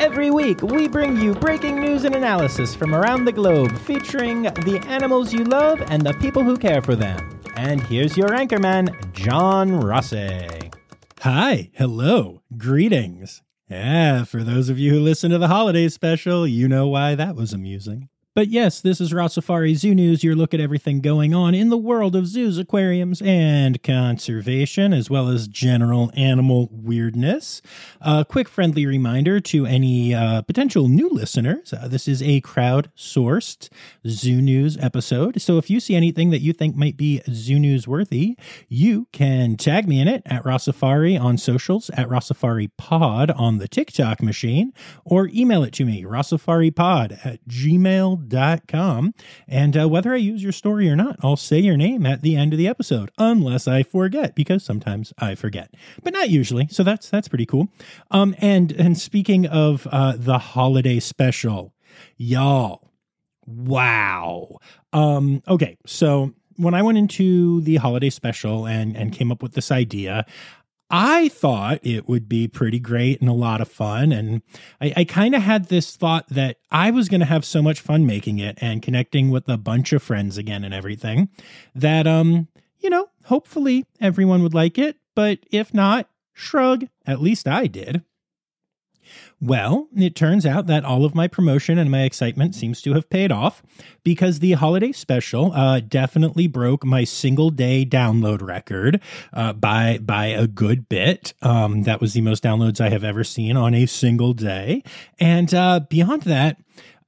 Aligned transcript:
Every 0.00 0.30
week, 0.30 0.62
we 0.62 0.86
bring 0.86 1.16
you 1.16 1.34
breaking 1.34 1.80
news 1.80 2.04
and 2.04 2.14
analysis 2.14 2.72
from 2.72 2.94
around 2.94 3.24
the 3.24 3.32
globe 3.32 3.76
featuring 3.80 4.42
the 4.42 4.80
animals 4.86 5.32
you 5.32 5.42
love 5.42 5.82
and 5.88 6.02
the 6.02 6.14
people 6.14 6.44
who 6.44 6.56
care 6.56 6.80
for 6.80 6.94
them. 6.94 7.40
And 7.56 7.82
here's 7.82 8.16
your 8.16 8.28
anchorman, 8.28 9.12
John 9.12 9.74
Rossi. 9.80 10.70
Hi, 11.22 11.70
hello, 11.74 12.42
greetings. 12.56 13.42
Yeah, 13.68 14.22
for 14.22 14.44
those 14.44 14.68
of 14.68 14.78
you 14.78 14.92
who 14.92 15.00
listen 15.00 15.32
to 15.32 15.38
the 15.38 15.48
holiday 15.48 15.88
special, 15.88 16.46
you 16.46 16.68
know 16.68 16.86
why 16.86 17.16
that 17.16 17.34
was 17.34 17.52
amusing. 17.52 18.08
But 18.38 18.50
yes, 18.50 18.80
this 18.80 19.00
is 19.00 19.12
Rossifari 19.12 19.74
Zoo 19.74 19.96
News, 19.96 20.22
your 20.22 20.36
look 20.36 20.54
at 20.54 20.60
everything 20.60 21.00
going 21.00 21.34
on 21.34 21.56
in 21.56 21.70
the 21.70 21.76
world 21.76 22.14
of 22.14 22.28
zoos, 22.28 22.56
aquariums, 22.56 23.20
and 23.20 23.82
conservation, 23.82 24.92
as 24.92 25.10
well 25.10 25.26
as 25.26 25.48
general 25.48 26.12
animal 26.14 26.68
weirdness. 26.70 27.60
A 28.00 28.24
quick 28.24 28.48
friendly 28.48 28.86
reminder 28.86 29.40
to 29.40 29.66
any 29.66 30.14
uh, 30.14 30.42
potential 30.42 30.86
new 30.86 31.08
listeners 31.08 31.72
uh, 31.72 31.88
this 31.88 32.06
is 32.06 32.22
a 32.22 32.40
crowd 32.42 32.92
sourced 32.96 33.70
Zoo 34.06 34.40
News 34.40 34.78
episode. 34.78 35.42
So 35.42 35.58
if 35.58 35.68
you 35.68 35.80
see 35.80 35.96
anything 35.96 36.30
that 36.30 36.38
you 36.40 36.52
think 36.52 36.76
might 36.76 36.96
be 36.96 37.20
Zoo 37.32 37.58
News 37.58 37.88
worthy, 37.88 38.36
you 38.68 39.08
can 39.10 39.56
tag 39.56 39.88
me 39.88 40.00
in 40.00 40.06
it 40.06 40.22
at 40.26 40.44
Rossifari 40.44 41.20
on 41.20 41.38
socials, 41.38 41.90
at 41.90 42.06
Rossifari 42.06 42.70
Pod 42.76 43.32
on 43.32 43.58
the 43.58 43.66
TikTok 43.66 44.22
machine, 44.22 44.72
or 45.04 45.28
email 45.34 45.64
it 45.64 45.72
to 45.72 45.84
me, 45.84 46.04
rossifaripod 46.04 47.26
at 47.26 47.44
gmail.com 47.48 48.27
com. 48.68 49.14
And 49.46 49.76
uh, 49.76 49.88
whether 49.88 50.12
I 50.12 50.16
use 50.16 50.42
your 50.42 50.52
story 50.52 50.88
or 50.88 50.96
not, 50.96 51.16
I'll 51.22 51.36
say 51.36 51.58
your 51.58 51.76
name 51.76 52.06
at 52.06 52.22
the 52.22 52.36
end 52.36 52.52
of 52.52 52.58
the 52.58 52.68
episode, 52.68 53.10
unless 53.18 53.68
I 53.68 53.82
forget, 53.82 54.34
because 54.34 54.64
sometimes 54.64 55.12
I 55.18 55.34
forget, 55.34 55.74
but 56.02 56.12
not 56.12 56.30
usually. 56.30 56.68
So 56.68 56.82
that's 56.82 57.08
that's 57.10 57.28
pretty 57.28 57.46
cool. 57.46 57.68
Um, 58.10 58.34
and 58.38 58.72
and 58.72 58.98
speaking 58.98 59.46
of 59.46 59.86
uh, 59.90 60.14
the 60.16 60.38
holiday 60.38 61.00
special, 61.00 61.74
y'all, 62.16 62.92
wow. 63.46 64.58
Um, 64.92 65.42
okay, 65.48 65.76
so 65.86 66.34
when 66.56 66.74
I 66.74 66.82
went 66.82 66.98
into 66.98 67.60
the 67.62 67.76
holiday 67.76 68.10
special 68.10 68.66
and 68.66 68.96
and 68.96 69.12
came 69.12 69.30
up 69.30 69.42
with 69.42 69.54
this 69.54 69.70
idea, 69.70 70.26
I 70.90 71.28
thought 71.28 71.80
it 71.82 72.08
would 72.08 72.28
be 72.28 72.48
pretty 72.48 72.78
great 72.78 73.20
and 73.20 73.28
a 73.28 73.34
lot 73.34 73.60
of 73.60 73.68
fun. 73.68 74.10
And 74.12 74.42
I, 74.80 74.92
I 74.98 75.04
kind 75.04 75.34
of 75.34 75.42
had 75.42 75.66
this 75.66 75.96
thought 75.96 76.28
that 76.30 76.56
I 76.70 76.90
was 76.90 77.08
going 77.08 77.20
to 77.20 77.26
have 77.26 77.44
so 77.44 77.60
much 77.60 77.80
fun 77.80 78.06
making 78.06 78.38
it 78.38 78.58
and 78.60 78.82
connecting 78.82 79.30
with 79.30 79.48
a 79.48 79.58
bunch 79.58 79.92
of 79.92 80.02
friends 80.02 80.38
again 80.38 80.64
and 80.64 80.72
everything 80.72 81.28
that, 81.74 82.06
um, 82.06 82.48
you 82.78 82.88
know, 82.88 83.10
hopefully 83.24 83.84
everyone 84.00 84.42
would 84.42 84.54
like 84.54 84.78
it. 84.78 84.96
But 85.14 85.40
if 85.50 85.74
not, 85.74 86.08
shrug. 86.32 86.86
At 87.06 87.20
least 87.20 87.46
I 87.46 87.66
did. 87.66 88.02
Well, 89.40 89.88
it 89.96 90.14
turns 90.14 90.44
out 90.44 90.66
that 90.66 90.84
all 90.84 91.04
of 91.04 91.14
my 91.14 91.28
promotion 91.28 91.78
and 91.78 91.90
my 91.90 92.02
excitement 92.02 92.54
seems 92.54 92.82
to 92.82 92.94
have 92.94 93.08
paid 93.08 93.30
off 93.30 93.62
because 94.02 94.38
the 94.38 94.52
holiday 94.52 94.92
special 94.92 95.52
uh, 95.52 95.80
definitely 95.80 96.46
broke 96.46 96.84
my 96.84 97.04
single 97.04 97.50
day 97.50 97.84
download 97.84 98.42
record 98.42 99.00
uh, 99.32 99.52
by 99.52 99.98
by 99.98 100.26
a 100.26 100.46
good 100.46 100.88
bit. 100.88 101.34
Um, 101.42 101.82
that 101.82 102.00
was 102.00 102.14
the 102.14 102.20
most 102.20 102.42
downloads 102.42 102.80
I 102.80 102.90
have 102.90 103.04
ever 103.04 103.24
seen 103.24 103.56
on 103.56 103.74
a 103.74 103.86
single 103.86 104.32
day, 104.32 104.82
and 105.18 105.52
uh, 105.54 105.80
beyond 105.88 106.22
that, 106.22 106.58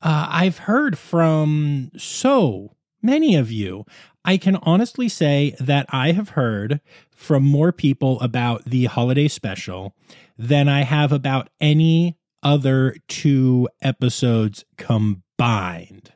uh, 0.02 0.26
I've 0.30 0.58
heard 0.58 0.98
from 0.98 1.91
so 1.96 2.76
many 3.03 3.37
of 3.37 3.50
you. 3.50 3.84
I 4.25 4.37
can 4.37 4.56
honestly 4.56 5.09
say 5.09 5.55
that 5.59 5.87
I 5.88 6.12
have 6.12 6.31
heard 6.31 6.81
from 7.11 7.43
more 7.44 7.72
people 7.72 8.21
about 8.21 8.65
the 8.65 8.87
holiday 8.87 9.28
special 9.28 9.94
than 10.38 10.69
I 10.69 10.83
have 10.83 11.12
about 11.12 11.49
any 11.61 12.19
other 12.43 12.97
two 13.09 13.69
episodes 13.83 14.65
combined. 14.77 16.12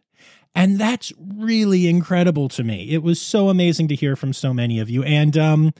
And 0.55 0.78
that's 0.78 1.12
really 1.19 1.89
incredible 1.89 2.49
to 2.50 2.62
me. 2.62 2.91
It 2.91 3.03
was 3.03 3.21
so 3.21 3.49
amazing 3.49 3.89
to 3.89 3.95
hear 3.95 4.15
from 4.15 4.33
so 4.33 4.55
many 4.55 4.78
of 4.78 4.89
you. 4.89 5.03
And 5.03 5.37
um, 5.37 5.75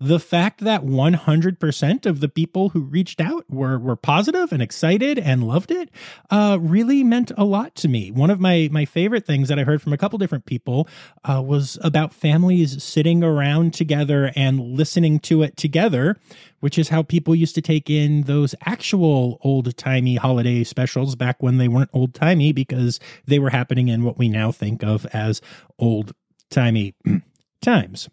the 0.00 0.20
fact 0.20 0.60
that 0.60 0.84
100% 0.84 2.06
of 2.06 2.20
the 2.20 2.28
people 2.28 2.68
who 2.70 2.80
reached 2.80 3.20
out 3.20 3.44
were 3.48 3.78
were 3.78 3.96
positive 3.96 4.52
and 4.52 4.62
excited 4.62 5.18
and 5.18 5.42
loved 5.42 5.70
it 5.70 5.90
uh, 6.30 6.56
really 6.60 7.02
meant 7.02 7.32
a 7.36 7.44
lot 7.44 7.74
to 7.76 7.88
me. 7.88 8.10
One 8.10 8.30
of 8.30 8.38
my 8.38 8.68
my 8.70 8.84
favorite 8.84 9.26
things 9.26 9.48
that 9.48 9.58
I 9.58 9.64
heard 9.64 9.82
from 9.82 9.92
a 9.92 9.98
couple 9.98 10.18
different 10.18 10.46
people 10.46 10.88
uh, 11.24 11.42
was 11.44 11.78
about 11.82 12.12
families 12.12 12.82
sitting 12.82 13.24
around 13.24 13.74
together 13.74 14.30
and 14.36 14.60
listening 14.60 15.18
to 15.20 15.42
it 15.42 15.56
together, 15.56 16.16
which 16.60 16.78
is 16.78 16.90
how 16.90 17.02
people 17.02 17.34
used 17.34 17.56
to 17.56 17.62
take 17.62 17.90
in 17.90 18.22
those 18.22 18.54
actual 18.66 19.38
old 19.42 19.76
timey 19.76 20.14
holiday 20.14 20.62
specials 20.62 21.16
back 21.16 21.42
when 21.42 21.58
they 21.58 21.68
weren't 21.68 21.90
old 21.92 22.14
timey 22.14 22.52
because 22.52 23.00
they 23.26 23.40
were 23.40 23.50
happening 23.50 23.88
in 23.88 24.04
what 24.04 24.16
we 24.16 24.28
now 24.28 24.52
think 24.52 24.84
of 24.84 25.06
as 25.06 25.40
old 25.78 26.14
timey 26.50 26.94
times 27.60 28.08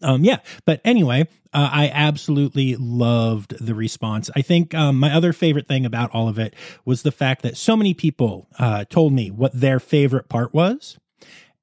um 0.00 0.24
yeah 0.24 0.38
but 0.64 0.80
anyway 0.84 1.26
uh, 1.52 1.68
i 1.72 1.90
absolutely 1.92 2.76
loved 2.76 3.54
the 3.64 3.74
response 3.74 4.30
i 4.34 4.42
think 4.42 4.74
um, 4.74 4.98
my 4.98 5.12
other 5.12 5.32
favorite 5.32 5.68
thing 5.68 5.84
about 5.84 6.10
all 6.12 6.28
of 6.28 6.38
it 6.38 6.54
was 6.84 7.02
the 7.02 7.12
fact 7.12 7.42
that 7.42 7.56
so 7.56 7.76
many 7.76 7.94
people 7.94 8.48
uh, 8.58 8.84
told 8.88 9.12
me 9.12 9.30
what 9.30 9.52
their 9.52 9.78
favorite 9.78 10.28
part 10.28 10.52
was 10.54 10.98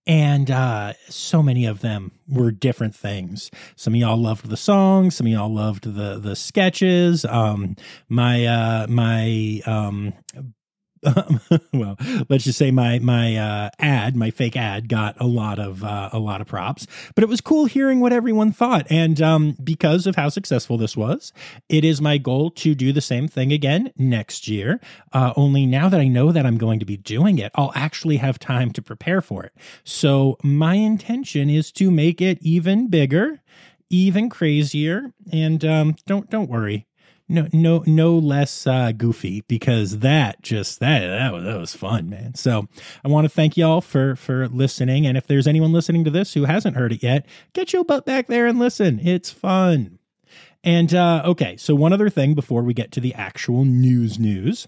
and 0.10 0.50
uh, 0.50 0.94
so 1.08 1.44
many 1.44 1.66
of 1.66 1.82
them 1.82 2.14
were 2.28 2.50
different 2.50 2.96
things. 2.96 3.52
Some 3.76 3.94
of 3.94 4.00
y'all 4.00 4.18
loved 4.18 4.50
the 4.50 4.58
songs. 4.58 5.16
Some 5.16 5.28
of 5.28 5.34
y'all 5.34 5.54
loved 5.54 5.84
the 5.84 6.18
the 6.18 6.36
sketches. 6.36 7.26
Um, 7.26 7.76
my 8.08 8.44
uh, 8.48 8.88
my 8.90 9.62
um, 9.68 10.14
um, 11.04 11.40
well, 11.74 11.98
let's 12.30 12.44
just 12.44 12.58
say 12.58 12.72
my 12.72 13.00
my 13.00 13.36
uh, 13.36 13.70
ad, 13.80 14.16
my 14.16 14.32
fake 14.32 14.56
ad, 14.56 14.90
got 14.90 15.20
a 15.20 15.26
lot 15.26 15.60
of 15.60 15.84
uh, 15.84 16.10
a 16.12 16.20
lot 16.20 16.42
of 16.42 16.48
props. 16.48 16.88
But 17.16 17.24
it 17.24 17.28
was 17.28 17.42
cool 17.42 17.66
hearing 17.66 18.00
what 18.00 18.14
everyone 18.14 18.52
thought, 18.52 18.88
and 18.90 19.22
um, 19.22 19.56
because 19.64 20.08
of 20.08 20.16
how 20.16 20.30
successful 20.30 20.78
this 20.78 20.98
was, 20.98 21.34
it 21.68 21.84
is 21.84 22.02
my 22.02 22.18
goal 22.18 22.52
to 22.52 22.76
do 22.76 22.92
the 22.92 23.02
same 23.02 23.28
thing 23.28 23.52
again 23.52 23.92
next 23.98 24.48
year. 24.48 24.80
Uh, 25.14 25.34
only 25.36 25.66
now 25.66 25.90
that 25.90 26.00
I 26.00 26.08
know 26.08 26.32
that 26.32 26.46
I'm 26.46 26.58
going 26.58 26.80
to 26.80 26.86
be 26.86 26.98
doing 26.98 27.40
it, 27.40 27.52
I'll 27.56 27.74
actually 27.76 28.18
have 28.18 28.40
time 28.40 28.72
to 28.72 28.82
prepare 28.82 29.22
for 29.22 29.44
it. 29.44 29.54
So 29.84 30.38
my 30.44 30.76
intention 30.76 31.50
is 31.50 31.72
to 31.74 31.92
make 31.92 32.22
it 32.22 32.38
even 32.42 32.90
bigger, 32.90 33.42
even 33.90 34.30
crazier, 34.30 35.14
and 35.32 35.64
um, 35.66 35.96
don't 36.06 36.30
don't 36.30 36.50
worry 36.50 36.88
no 37.30 37.48
no 37.54 37.84
no 37.86 38.18
less 38.18 38.68
uh, 38.68 38.92
goofy 38.92 39.44
because 39.48 40.00
that 40.00 40.42
just 40.42 40.80
that 40.80 41.08
that 41.08 41.32
was, 41.32 41.44
that 41.44 41.60
was 41.60 41.76
fun 41.76 42.10
man. 42.10 42.34
So 42.36 42.68
i 43.04 43.08
want 43.08 43.26
to 43.26 43.30
thank 43.30 43.56
y'all 43.56 43.82
for 43.82 44.16
for 44.16 44.48
listening. 44.48 45.06
And 45.06 45.18
if 45.18 45.28
there's 45.28 45.48
anyone 45.48 45.72
listening 45.72 46.04
to 46.06 46.12
this 46.12 46.34
who 46.34 46.46
hasn't 46.46 46.76
heard 46.76 46.92
it 46.92 47.04
yet 47.04 47.26
get 47.54 47.72
your 47.72 47.86
butt 47.86 48.06
back 48.06 48.28
there 48.28 48.48
and 48.48 48.60
listen. 48.60 49.00
It's 49.00 49.30
fun. 49.30 50.00
And 50.64 50.94
uh, 50.94 51.22
okay. 51.26 51.56
So 51.58 51.76
one 51.76 51.94
other 51.94 52.10
thing 52.10 52.34
before 52.34 52.64
we 52.64 52.74
get 52.74 52.92
to 52.94 53.00
the 53.00 53.14
actual 53.14 53.64
news 53.64 54.20
news 54.20 54.68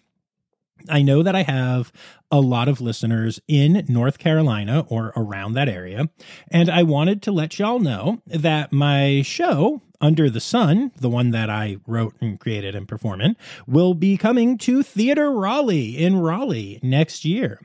I 0.89 1.01
know 1.01 1.23
that 1.23 1.35
I 1.35 1.43
have 1.43 1.91
a 2.31 2.39
lot 2.39 2.67
of 2.67 2.81
listeners 2.81 3.39
in 3.47 3.85
North 3.87 4.17
Carolina 4.17 4.85
or 4.87 5.13
around 5.15 5.53
that 5.53 5.69
area, 5.69 6.09
and 6.49 6.69
I 6.69 6.83
wanted 6.83 7.21
to 7.23 7.31
let 7.31 7.59
y'all 7.59 7.79
know 7.79 8.21
that 8.25 8.71
my 8.71 9.21
show, 9.23 9.81
Under 9.99 10.29
the 10.29 10.39
Sun, 10.39 10.91
the 10.97 11.09
one 11.09 11.31
that 11.31 11.49
I 11.49 11.77
wrote 11.85 12.15
and 12.21 12.39
created 12.39 12.75
and 12.75 12.87
perform 12.87 13.21
in, 13.21 13.35
will 13.67 13.93
be 13.93 14.17
coming 14.17 14.57
to 14.59 14.83
Theater 14.83 15.31
Raleigh 15.31 15.97
in 15.97 16.19
Raleigh 16.19 16.79
next 16.81 17.25
year. 17.25 17.59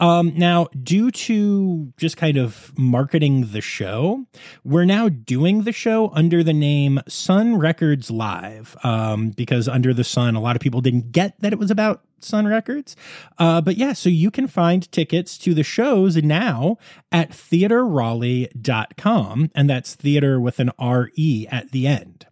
Um, 0.00 0.32
now, 0.36 0.68
due 0.82 1.10
to 1.10 1.92
just 1.96 2.16
kind 2.16 2.36
of 2.36 2.72
marketing 2.78 3.48
the 3.52 3.60
show, 3.60 4.24
we're 4.64 4.84
now 4.84 5.08
doing 5.08 5.62
the 5.62 5.72
show 5.72 6.10
under 6.14 6.44
the 6.44 6.52
name 6.52 7.00
Sun 7.08 7.56
Records 7.56 8.10
Live 8.10 8.76
um, 8.84 9.30
because 9.30 9.68
Under 9.68 9.92
the 9.92 10.04
Sun, 10.04 10.36
a 10.36 10.40
lot 10.40 10.54
of 10.54 10.62
people 10.62 10.80
didn't 10.80 11.10
get 11.10 11.34
that 11.40 11.52
it 11.52 11.58
was 11.58 11.70
about 11.70 12.02
Sun 12.24 12.46
Records. 12.46 12.96
Uh, 13.38 13.60
but 13.60 13.76
yeah, 13.76 13.92
so 13.92 14.08
you 14.08 14.30
can 14.30 14.46
find 14.46 14.90
tickets 14.90 15.36
to 15.38 15.52
the 15.54 15.62
shows 15.62 16.16
now 16.16 16.78
at 17.12 17.30
theaterraleigh.com, 17.30 19.50
and 19.54 19.70
that's 19.70 19.94
theater 19.94 20.40
with 20.40 20.60
an 20.60 20.70
R-E 20.78 21.46
at 21.50 21.72
the 21.72 21.86
end. 21.86 22.26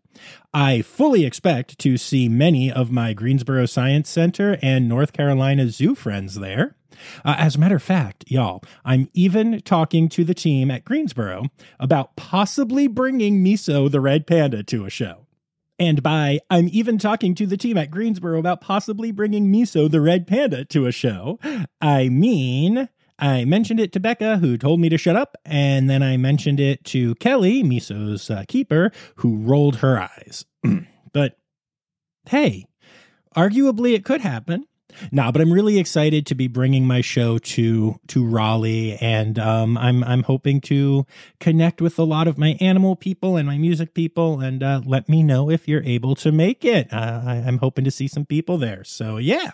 I 0.54 0.82
fully 0.82 1.24
expect 1.24 1.78
to 1.80 1.96
see 1.96 2.28
many 2.28 2.72
of 2.72 2.90
my 2.90 3.12
Greensboro 3.12 3.66
Science 3.66 4.08
Center 4.08 4.58
and 4.62 4.88
North 4.88 5.12
Carolina 5.12 5.68
Zoo 5.68 5.94
friends 5.94 6.36
there. 6.36 6.76
Uh, 7.24 7.34
as 7.38 7.56
a 7.56 7.58
matter 7.58 7.76
of 7.76 7.82
fact, 7.82 8.24
y'all, 8.26 8.62
I'm 8.84 9.10
even 9.12 9.60
talking 9.62 10.08
to 10.10 10.24
the 10.24 10.34
team 10.34 10.70
at 10.70 10.84
Greensboro 10.84 11.46
about 11.78 12.16
possibly 12.16 12.86
bringing 12.86 13.44
Miso 13.44 13.90
the 13.90 14.00
red 14.00 14.26
panda 14.26 14.62
to 14.62 14.86
a 14.86 14.90
show. 14.90 15.25
And 15.78 16.02
by 16.02 16.40
I'm 16.50 16.68
even 16.72 16.98
talking 16.98 17.34
to 17.34 17.46
the 17.46 17.56
team 17.56 17.76
at 17.76 17.90
Greensboro 17.90 18.38
about 18.38 18.60
possibly 18.60 19.10
bringing 19.10 19.52
Miso 19.52 19.90
the 19.90 20.00
red 20.00 20.26
panda 20.26 20.64
to 20.66 20.86
a 20.86 20.92
show, 20.92 21.38
I 21.80 22.08
mean 22.08 22.88
I 23.18 23.44
mentioned 23.44 23.80
it 23.80 23.92
to 23.92 24.00
Becca, 24.00 24.38
who 24.38 24.58
told 24.58 24.80
me 24.80 24.88
to 24.90 24.98
shut 24.98 25.16
up, 25.16 25.36
and 25.44 25.88
then 25.88 26.02
I 26.02 26.16
mentioned 26.16 26.60
it 26.60 26.84
to 26.86 27.14
Kelly, 27.16 27.62
Miso's 27.62 28.30
uh, 28.30 28.44
keeper, 28.46 28.92
who 29.16 29.36
rolled 29.36 29.76
her 29.76 29.98
eyes. 29.98 30.44
but 31.12 31.38
hey, 32.28 32.66
arguably 33.34 33.94
it 33.94 34.04
could 34.04 34.20
happen. 34.20 34.66
Nah, 35.10 35.30
but 35.30 35.40
I'm 35.40 35.52
really 35.52 35.78
excited 35.78 36.26
to 36.26 36.34
be 36.34 36.48
bringing 36.48 36.86
my 36.86 37.00
show 37.00 37.38
to 37.38 37.98
to 38.08 38.26
Raleigh, 38.26 38.96
and 39.00 39.38
um, 39.38 39.76
I'm 39.78 40.02
I'm 40.04 40.22
hoping 40.22 40.60
to 40.62 41.06
connect 41.40 41.80
with 41.80 41.98
a 41.98 42.04
lot 42.04 42.28
of 42.28 42.38
my 42.38 42.56
animal 42.60 42.96
people 42.96 43.36
and 43.36 43.46
my 43.46 43.58
music 43.58 43.94
people, 43.94 44.40
and 44.40 44.62
uh, 44.62 44.80
let 44.84 45.08
me 45.08 45.22
know 45.22 45.50
if 45.50 45.68
you're 45.68 45.84
able 45.84 46.14
to 46.16 46.32
make 46.32 46.64
it. 46.64 46.92
Uh, 46.92 47.22
I, 47.24 47.34
I'm 47.46 47.58
hoping 47.58 47.84
to 47.84 47.90
see 47.90 48.08
some 48.08 48.24
people 48.24 48.58
there. 48.58 48.84
So 48.84 49.16
yeah, 49.18 49.50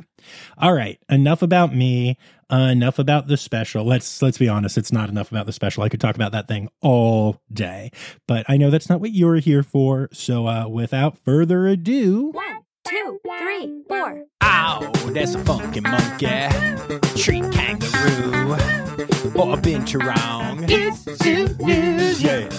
all 0.58 0.72
right. 0.72 0.98
Enough 1.08 1.42
about 1.42 1.74
me. 1.74 2.18
Uh, 2.50 2.68
enough 2.70 2.98
about 2.98 3.28
the 3.28 3.36
special. 3.38 3.82
Let's 3.84 4.20
let's 4.20 4.36
be 4.36 4.48
honest. 4.48 4.76
It's 4.76 4.92
not 4.92 5.08
enough 5.08 5.30
about 5.30 5.46
the 5.46 5.52
special. 5.52 5.84
I 5.84 5.88
could 5.88 6.00
talk 6.02 6.16
about 6.16 6.32
that 6.32 6.48
thing 6.48 6.68
all 6.82 7.40
day, 7.50 7.90
but 8.26 8.44
I 8.46 8.58
know 8.58 8.68
that's 8.68 8.90
not 8.90 9.00
what 9.00 9.12
you're 9.12 9.36
here 9.36 9.62
for. 9.62 10.10
So 10.12 10.46
uh, 10.46 10.68
without 10.68 11.16
further 11.16 11.66
ado. 11.66 12.30
One 12.32 12.61
two, 12.92 13.20
three, 13.40 13.82
four. 13.88 14.24
Ow, 14.42 14.92
there's 15.06 15.34
a 15.34 15.38
funky 15.44 15.80
monkey, 15.80 16.26
tree 17.16 17.40
kangaroo, 17.50 18.52
or 19.34 19.54
a 19.54 19.56
binturong. 19.56 20.66
It's 20.68 21.22
zoo 21.22 21.48
news, 21.64 22.22
yeah. 22.22 22.50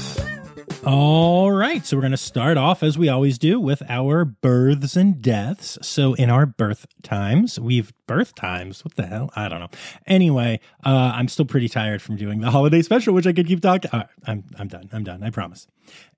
All 0.86 1.52
right, 1.52 1.86
so 1.86 1.96
we're 1.96 2.02
going 2.02 2.12
to 2.12 2.18
start 2.18 2.58
off 2.58 2.82
as 2.82 2.98
we 2.98 3.10
always 3.10 3.38
do 3.38 3.60
with 3.60 3.84
our 3.88 4.26
births 4.26 4.96
and 4.96 5.22
deaths. 5.22 5.78
So 5.84 6.14
in 6.16 6.30
our 6.32 6.46
birth 6.48 6.88
times, 7.04 7.60
we've 7.60 7.94
birth 8.08 8.34
times. 8.34 8.84
What 8.84 8.96
the 8.96 9.06
hell? 9.06 9.30
I 9.36 9.48
don't 9.48 9.60
know. 9.60 9.70
Anyway, 10.08 10.60
uh, 10.84 11.12
I'm 11.14 11.28
still 11.28 11.46
pretty 11.46 11.70
tired 11.70 12.02
from 12.02 12.18
doing 12.18 12.42
the 12.42 12.50
holiday 12.52 12.82
special, 12.82 13.14
which 13.14 13.28
I 13.28 13.34
could 13.34 13.48
keep 13.48 13.62
talking. 13.62 13.92
All 13.94 14.00
right, 14.00 14.10
I'm 14.26 14.44
I'm 14.58 14.68
done. 14.68 14.90
I'm 14.92 15.04
done. 15.04 15.24
I 15.24 15.30
promise. 15.30 15.68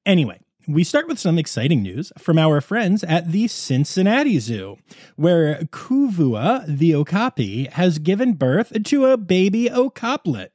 Anyway, 0.05 0.39
we 0.67 0.83
start 0.83 1.07
with 1.07 1.19
some 1.19 1.37
exciting 1.37 1.81
news 1.81 2.11
from 2.17 2.37
our 2.37 2.61
friends 2.61 3.03
at 3.03 3.31
the 3.31 3.47
Cincinnati 3.47 4.39
Zoo, 4.39 4.77
where 5.15 5.61
Kuvua 5.65 6.65
the 6.67 6.95
okapi 6.95 7.65
has 7.73 7.99
given 7.99 8.33
birth 8.33 8.71
to 8.83 9.05
a 9.05 9.17
baby 9.17 9.69
okaplet. 9.69 10.49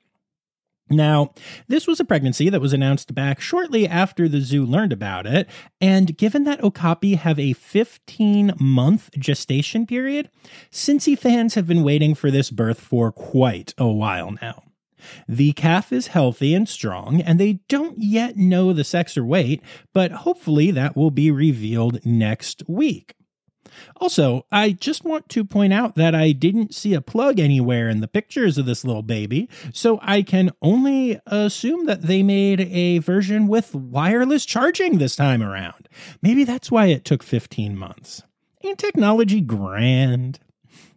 Now, 0.92 1.32
this 1.68 1.86
was 1.86 2.00
a 2.00 2.04
pregnancy 2.04 2.50
that 2.50 2.60
was 2.60 2.72
announced 2.72 3.14
back 3.14 3.40
shortly 3.40 3.86
after 3.86 4.28
the 4.28 4.40
zoo 4.40 4.66
learned 4.66 4.92
about 4.92 5.24
it, 5.24 5.48
and 5.80 6.16
given 6.18 6.42
that 6.44 6.62
okapi 6.64 7.14
have 7.14 7.38
a 7.38 7.52
15 7.52 8.54
month 8.58 9.10
gestation 9.16 9.86
period, 9.86 10.30
Cincy 10.72 11.16
fans 11.16 11.54
have 11.54 11.68
been 11.68 11.84
waiting 11.84 12.16
for 12.16 12.32
this 12.32 12.50
birth 12.50 12.80
for 12.80 13.12
quite 13.12 13.72
a 13.78 13.86
while 13.86 14.32
now. 14.42 14.64
The 15.28 15.52
calf 15.52 15.92
is 15.92 16.08
healthy 16.08 16.54
and 16.54 16.68
strong, 16.68 17.20
and 17.20 17.38
they 17.38 17.60
don't 17.68 17.98
yet 17.98 18.36
know 18.36 18.72
the 18.72 18.84
sex 18.84 19.16
or 19.16 19.24
weight, 19.24 19.62
but 19.92 20.12
hopefully 20.12 20.70
that 20.70 20.96
will 20.96 21.10
be 21.10 21.30
revealed 21.30 22.04
next 22.04 22.62
week. 22.68 23.14
Also, 23.96 24.46
I 24.50 24.72
just 24.72 25.04
want 25.04 25.28
to 25.30 25.44
point 25.44 25.72
out 25.72 25.94
that 25.96 26.14
I 26.14 26.32
didn't 26.32 26.74
see 26.74 26.94
a 26.94 27.00
plug 27.00 27.38
anywhere 27.38 27.88
in 27.88 28.00
the 28.00 28.08
pictures 28.08 28.58
of 28.58 28.66
this 28.66 28.84
little 28.84 29.02
baby, 29.02 29.48
so 29.72 29.98
I 30.02 30.22
can 30.22 30.50
only 30.60 31.20
assume 31.26 31.86
that 31.86 32.02
they 32.02 32.22
made 32.22 32.60
a 32.60 32.98
version 32.98 33.46
with 33.46 33.74
wireless 33.74 34.44
charging 34.44 34.98
this 34.98 35.16
time 35.16 35.42
around. 35.42 35.88
Maybe 36.22 36.44
that's 36.44 36.70
why 36.70 36.86
it 36.86 37.04
took 37.04 37.22
15 37.22 37.76
months. 37.76 38.22
Ain't 38.62 38.78
technology 38.78 39.40
grand? 39.40 40.40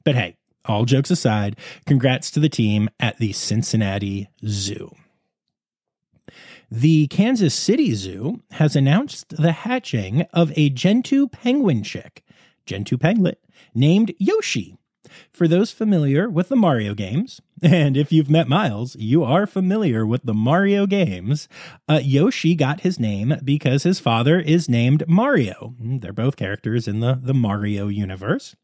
But 0.03 0.15
hey, 0.15 0.37
all 0.65 0.85
jokes 0.85 1.11
aside, 1.11 1.57
congrats 1.85 2.31
to 2.31 2.39
the 2.39 2.49
team 2.49 2.89
at 2.99 3.17
the 3.17 3.33
Cincinnati 3.33 4.29
Zoo. 4.45 4.95
The 6.71 7.07
Kansas 7.07 7.53
City 7.53 7.93
Zoo 7.93 8.41
has 8.51 8.75
announced 8.75 9.29
the 9.29 9.51
hatching 9.51 10.21
of 10.33 10.51
a 10.55 10.69
Gentoo 10.69 11.27
penguin 11.27 11.83
chick, 11.83 12.23
Gentoo 12.65 12.97
peglet, 12.97 13.35
named 13.75 14.13
Yoshi. 14.17 14.77
For 15.31 15.47
those 15.47 15.71
familiar 15.71 16.29
with 16.29 16.49
the 16.49 16.55
Mario 16.55 16.93
games, 16.93 17.41
and 17.61 17.95
if 17.95 18.11
you've 18.11 18.29
met 18.29 18.47
Miles, 18.47 18.95
you 18.95 19.23
are 19.23 19.45
familiar 19.45 20.05
with 20.05 20.23
the 20.23 20.33
Mario 20.33 20.85
games, 20.85 21.47
uh, 21.89 21.99
Yoshi 22.03 22.55
got 22.55 22.81
his 22.81 22.99
name 22.99 23.35
because 23.43 23.83
his 23.83 23.99
father 23.99 24.39
is 24.39 24.69
named 24.69 25.07
Mario. 25.07 25.75
They're 25.79 26.13
both 26.13 26.35
characters 26.35 26.87
in 26.87 26.99
the, 26.99 27.19
the 27.21 27.33
Mario 27.33 27.87
universe. 27.87 28.55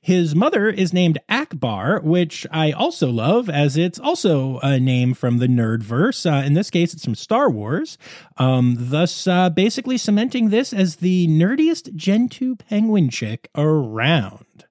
His 0.00 0.34
mother 0.34 0.68
is 0.68 0.92
named 0.92 1.18
Ackbar, 1.28 2.02
which 2.02 2.46
I 2.50 2.72
also 2.72 3.10
love, 3.10 3.50
as 3.50 3.76
it's 3.76 3.98
also 3.98 4.58
a 4.60 4.78
name 4.78 5.14
from 5.14 5.38
the 5.38 5.46
Nerdverse. 5.46 6.30
Uh, 6.30 6.44
in 6.44 6.54
this 6.54 6.70
case, 6.70 6.94
it's 6.94 7.04
from 7.04 7.14
Star 7.14 7.50
Wars, 7.50 7.98
um, 8.36 8.76
thus 8.78 9.26
uh, 9.26 9.50
basically 9.50 9.98
cementing 9.98 10.50
this 10.50 10.72
as 10.72 10.96
the 10.96 11.26
nerdiest 11.28 11.94
Gentoo 11.94 12.56
penguin 12.56 13.10
chick 13.10 13.50
around. 13.54 14.67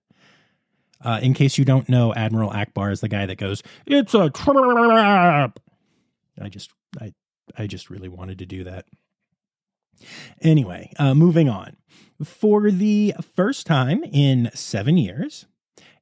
Uh, 1.01 1.19
in 1.21 1.33
case 1.33 1.57
you 1.57 1.65
don't 1.65 1.87
know, 1.89 2.13
Admiral 2.13 2.51
Ackbar 2.51 2.91
is 2.91 3.01
the 3.01 3.07
guy 3.07 3.25
that 3.25 3.37
goes, 3.37 3.61
"It's 3.85 4.13
a 4.13 4.29
trap." 4.29 5.59
I 6.39 6.49
just, 6.49 6.71
I, 6.99 7.13
I 7.57 7.67
just 7.67 7.89
really 7.89 8.09
wanted 8.09 8.39
to 8.39 8.45
do 8.45 8.63
that. 8.63 8.85
Anyway, 10.41 10.91
uh, 10.99 11.13
moving 11.13 11.49
on. 11.49 11.77
For 12.23 12.71
the 12.71 13.13
first 13.35 13.67
time 13.67 14.03
in 14.03 14.49
seven 14.53 14.97
years, 14.97 15.45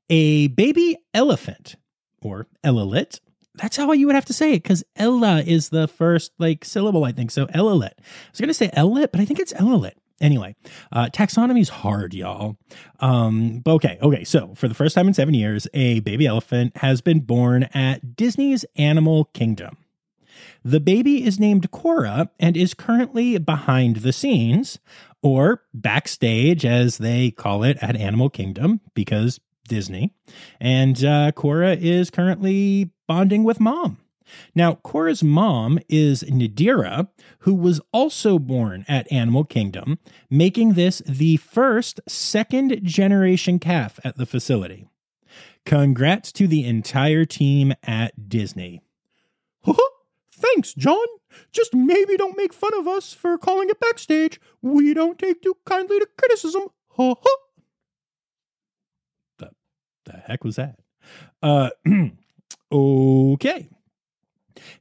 a 0.09 0.47
baby 0.47 0.97
elephant, 1.13 1.75
or 2.21 2.47
ellalit, 2.63 3.19
that's 3.55 3.77
how 3.77 3.91
you 3.91 4.07
would 4.07 4.15
have 4.15 4.25
to 4.25 4.33
say 4.33 4.53
it 4.53 4.63
because 4.63 4.83
Ella 4.95 5.41
is 5.41 5.69
the 5.69 5.87
first 5.87 6.31
like 6.39 6.65
syllable, 6.65 7.03
I 7.03 7.11
think. 7.11 7.31
So 7.31 7.47
ellalit. 7.47 7.93
I 7.97 8.31
was 8.31 8.39
going 8.39 8.47
to 8.47 8.53
say 8.53 8.69
ellalit, 8.69 9.11
but 9.11 9.21
I 9.21 9.25
think 9.25 9.39
it's 9.39 9.53
ellalit. 9.53 9.93
Anyway, 10.21 10.55
uh, 10.93 11.09
is 11.57 11.69
hard, 11.69 12.13
y'all. 12.13 12.57
Um, 13.01 13.59
but 13.59 13.73
okay, 13.73 13.97
okay. 14.01 14.23
So 14.23 14.53
for 14.55 14.67
the 14.67 14.73
first 14.73 14.95
time 14.95 15.07
in 15.07 15.13
seven 15.13 15.33
years, 15.33 15.67
a 15.73 15.99
baby 16.01 16.25
elephant 16.25 16.77
has 16.77 17.01
been 17.01 17.19
born 17.19 17.63
at 17.73 18.15
Disney's 18.15 18.65
Animal 18.77 19.25
Kingdom. 19.25 19.77
The 20.63 20.79
baby 20.79 21.25
is 21.25 21.39
named 21.39 21.69
Cora 21.71 22.31
and 22.39 22.55
is 22.57 22.73
currently 22.73 23.37
behind 23.37 23.97
the 23.97 24.13
scenes, 24.13 24.79
or 25.21 25.63
backstage, 25.73 26.65
as 26.65 26.97
they 26.97 27.31
call 27.31 27.63
it 27.63 27.77
at 27.81 27.95
Animal 27.95 28.29
Kingdom, 28.29 28.81
because 28.93 29.39
Disney. 29.67 30.13
And 30.59 31.03
uh, 31.03 31.31
Cora 31.33 31.75
is 31.75 32.09
currently 32.09 32.91
bonding 33.07 33.43
with 33.43 33.59
mom. 33.59 33.97
Now, 34.53 34.75
Cora's 34.75 35.23
mom 35.23 35.79
is 35.87 36.23
Nadirah, 36.23 37.07
who 37.39 37.53
was 37.53 37.81
also 37.91 38.39
born 38.39 38.85
at 38.87 39.11
Animal 39.11 39.43
Kingdom, 39.43 39.99
making 40.29 40.73
this 40.73 41.01
the 41.05 41.37
first 41.37 41.99
second 42.07 42.79
generation 42.83 43.59
calf 43.59 43.99
at 44.03 44.17
the 44.17 44.25
facility. 44.25 44.87
Congrats 45.65 46.31
to 46.33 46.47
the 46.47 46.63
entire 46.65 47.25
team 47.25 47.73
at 47.83 48.29
Disney. 48.29 48.81
Thanks, 50.37 50.73
John. 50.73 51.05
Just 51.51 51.73
maybe 51.73 52.17
don't 52.17 52.37
make 52.37 52.53
fun 52.53 52.73
of 52.73 52.87
us 52.87 53.13
for 53.13 53.37
calling 53.37 53.69
it 53.69 53.79
backstage. 53.79 54.39
We 54.61 54.93
don't 54.93 55.19
take 55.19 55.41
too 55.41 55.57
kindly 55.65 55.99
to 55.99 56.07
criticism. 56.17 56.67
Ha 56.89 57.15
ha. 57.21 57.35
The, 59.39 59.49
the 60.05 60.11
heck 60.13 60.43
was 60.43 60.55
that? 60.55 60.79
Uh, 61.41 61.69
okay. 62.71 63.69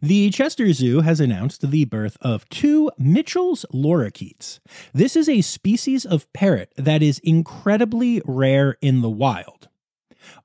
The 0.00 0.30
Chester 0.30 0.72
Zoo 0.72 1.00
has 1.00 1.20
announced 1.20 1.70
the 1.70 1.84
birth 1.84 2.16
of 2.20 2.48
two 2.48 2.90
Mitchell's 2.98 3.64
lorikeets. 3.72 4.60
This 4.92 5.16
is 5.16 5.28
a 5.28 5.40
species 5.40 6.04
of 6.04 6.32
parrot 6.32 6.72
that 6.76 7.02
is 7.02 7.18
incredibly 7.20 8.22
rare 8.24 8.76
in 8.80 9.02
the 9.02 9.10
wild. 9.10 9.68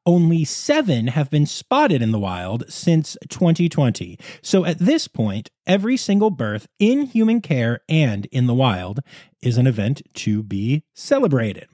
Only 0.05 0.43
seven 0.43 1.07
have 1.07 1.29
been 1.29 1.45
spotted 1.45 2.01
in 2.01 2.11
the 2.11 2.19
wild 2.19 2.65
since 2.67 3.15
2020. 3.29 4.17
So 4.41 4.65
at 4.65 4.79
this 4.79 5.07
point, 5.07 5.49
every 5.65 5.97
single 5.97 6.29
birth 6.29 6.67
in 6.79 7.03
human 7.03 7.41
care 7.41 7.81
and 7.87 8.25
in 8.27 8.47
the 8.47 8.53
wild 8.53 8.99
is 9.41 9.57
an 9.57 9.67
event 9.67 10.01
to 10.15 10.43
be 10.43 10.83
celebrated. 10.93 11.67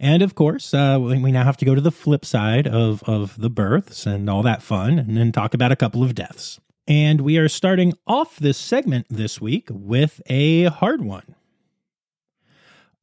And 0.00 0.22
of 0.22 0.34
course, 0.34 0.72
uh, 0.72 0.98
we 1.00 1.32
now 1.32 1.44
have 1.44 1.56
to 1.56 1.64
go 1.64 1.74
to 1.74 1.80
the 1.80 1.90
flip 1.90 2.24
side 2.24 2.68
of, 2.68 3.02
of 3.04 3.38
the 3.40 3.50
births 3.50 4.06
and 4.06 4.30
all 4.30 4.42
that 4.42 4.62
fun 4.62 4.98
and 4.98 5.16
then 5.16 5.32
talk 5.32 5.54
about 5.54 5.72
a 5.72 5.76
couple 5.76 6.04
of 6.04 6.14
deaths. 6.14 6.60
And 6.86 7.20
we 7.20 7.36
are 7.36 7.48
starting 7.48 7.94
off 8.06 8.36
this 8.36 8.56
segment 8.56 9.06
this 9.10 9.40
week 9.40 9.68
with 9.70 10.22
a 10.26 10.64
hard 10.64 11.02
one. 11.02 11.34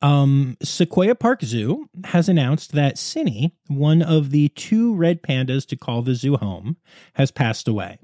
Um, 0.01 0.57
Sequoia 0.61 1.15
Park 1.15 1.41
Zoo 1.41 1.89
has 2.05 2.29
announced 2.29 2.73
that 2.73 2.97
Cinny, 2.97 3.51
one 3.67 4.01
of 4.01 4.31
the 4.31 4.49
two 4.49 4.93
red 4.95 5.21
pandas 5.21 5.65
to 5.67 5.75
call 5.75 6.01
the 6.01 6.15
zoo 6.15 6.37
home, 6.37 6.77
has 7.13 7.31
passed 7.31 7.67
away. 7.67 7.97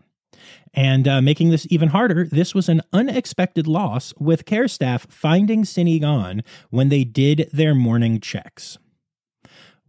And 0.73 1.07
uh, 1.07 1.21
making 1.21 1.49
this 1.49 1.67
even 1.69 1.89
harder, 1.89 2.25
this 2.25 2.55
was 2.55 2.69
an 2.69 2.81
unexpected 2.93 3.67
loss, 3.67 4.13
with 4.17 4.45
care 4.45 4.67
staff 4.67 5.05
finding 5.09 5.65
Cinny 5.65 5.99
gone 5.99 6.43
when 6.69 6.89
they 6.89 7.03
did 7.03 7.49
their 7.51 7.75
morning 7.75 8.19
checks. 8.19 8.77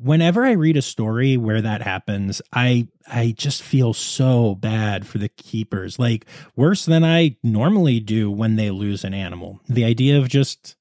Whenever 0.02 0.44
I 0.44 0.52
read 0.52 0.76
a 0.76 0.82
story 0.82 1.36
where 1.36 1.60
that 1.60 1.82
happens, 1.82 2.42
I 2.52 2.88
I 3.06 3.34
just 3.36 3.62
feel 3.62 3.92
so 3.92 4.54
bad 4.56 5.06
for 5.06 5.18
the 5.18 5.28
keepers, 5.28 5.98
like 5.98 6.26
worse 6.56 6.84
than 6.84 7.04
I 7.04 7.36
normally 7.42 8.00
do 8.00 8.30
when 8.30 8.56
they 8.56 8.70
lose 8.70 9.04
an 9.04 9.14
animal. 9.14 9.60
The 9.68 9.84
idea 9.84 10.18
of 10.18 10.28
just 10.28 10.76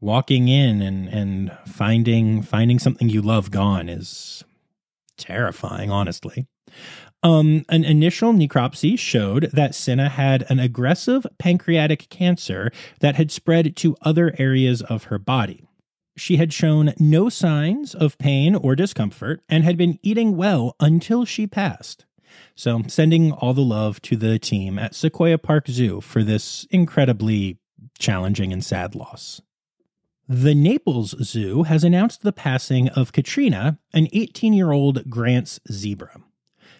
walking 0.00 0.48
in 0.48 0.80
and 0.80 1.08
and 1.08 1.56
finding 1.66 2.42
finding 2.42 2.78
something 2.78 3.08
you 3.08 3.22
love 3.22 3.50
gone 3.50 3.88
is 3.88 4.42
terrifying, 5.16 5.90
honestly. 5.90 6.46
Um, 7.22 7.64
an 7.68 7.84
initial 7.84 8.32
necropsy 8.32 8.98
showed 8.98 9.50
that 9.52 9.74
Cinny 9.74 10.08
had 10.08 10.44
an 10.48 10.58
aggressive 10.58 11.24
pancreatic 11.38 12.08
cancer 12.08 12.72
that 13.00 13.14
had 13.14 13.30
spread 13.30 13.76
to 13.76 13.96
other 14.02 14.34
areas 14.38 14.82
of 14.82 15.04
her 15.04 15.18
body. 15.18 15.62
She 16.16 16.36
had 16.36 16.52
shown 16.52 16.92
no 16.98 17.28
signs 17.28 17.94
of 17.94 18.18
pain 18.18 18.54
or 18.54 18.76
discomfort 18.76 19.42
and 19.48 19.64
had 19.64 19.76
been 19.76 19.98
eating 20.02 20.36
well 20.36 20.76
until 20.78 21.24
she 21.24 21.46
passed. 21.46 22.04
So, 22.54 22.82
sending 22.86 23.32
all 23.32 23.54
the 23.54 23.62
love 23.62 24.00
to 24.02 24.16
the 24.16 24.38
team 24.38 24.78
at 24.78 24.94
Sequoia 24.94 25.38
Park 25.38 25.68
Zoo 25.68 26.00
for 26.00 26.22
this 26.22 26.66
incredibly 26.70 27.58
challenging 27.98 28.52
and 28.52 28.64
sad 28.64 28.94
loss. 28.94 29.40
The 30.28 30.54
Naples 30.54 31.14
Zoo 31.22 31.64
has 31.64 31.84
announced 31.84 32.22
the 32.22 32.32
passing 32.32 32.88
of 32.90 33.12
Katrina, 33.12 33.78
an 33.92 34.08
18 34.12 34.52
year 34.52 34.72
old 34.72 35.10
Grant's 35.10 35.60
zebra. 35.70 36.20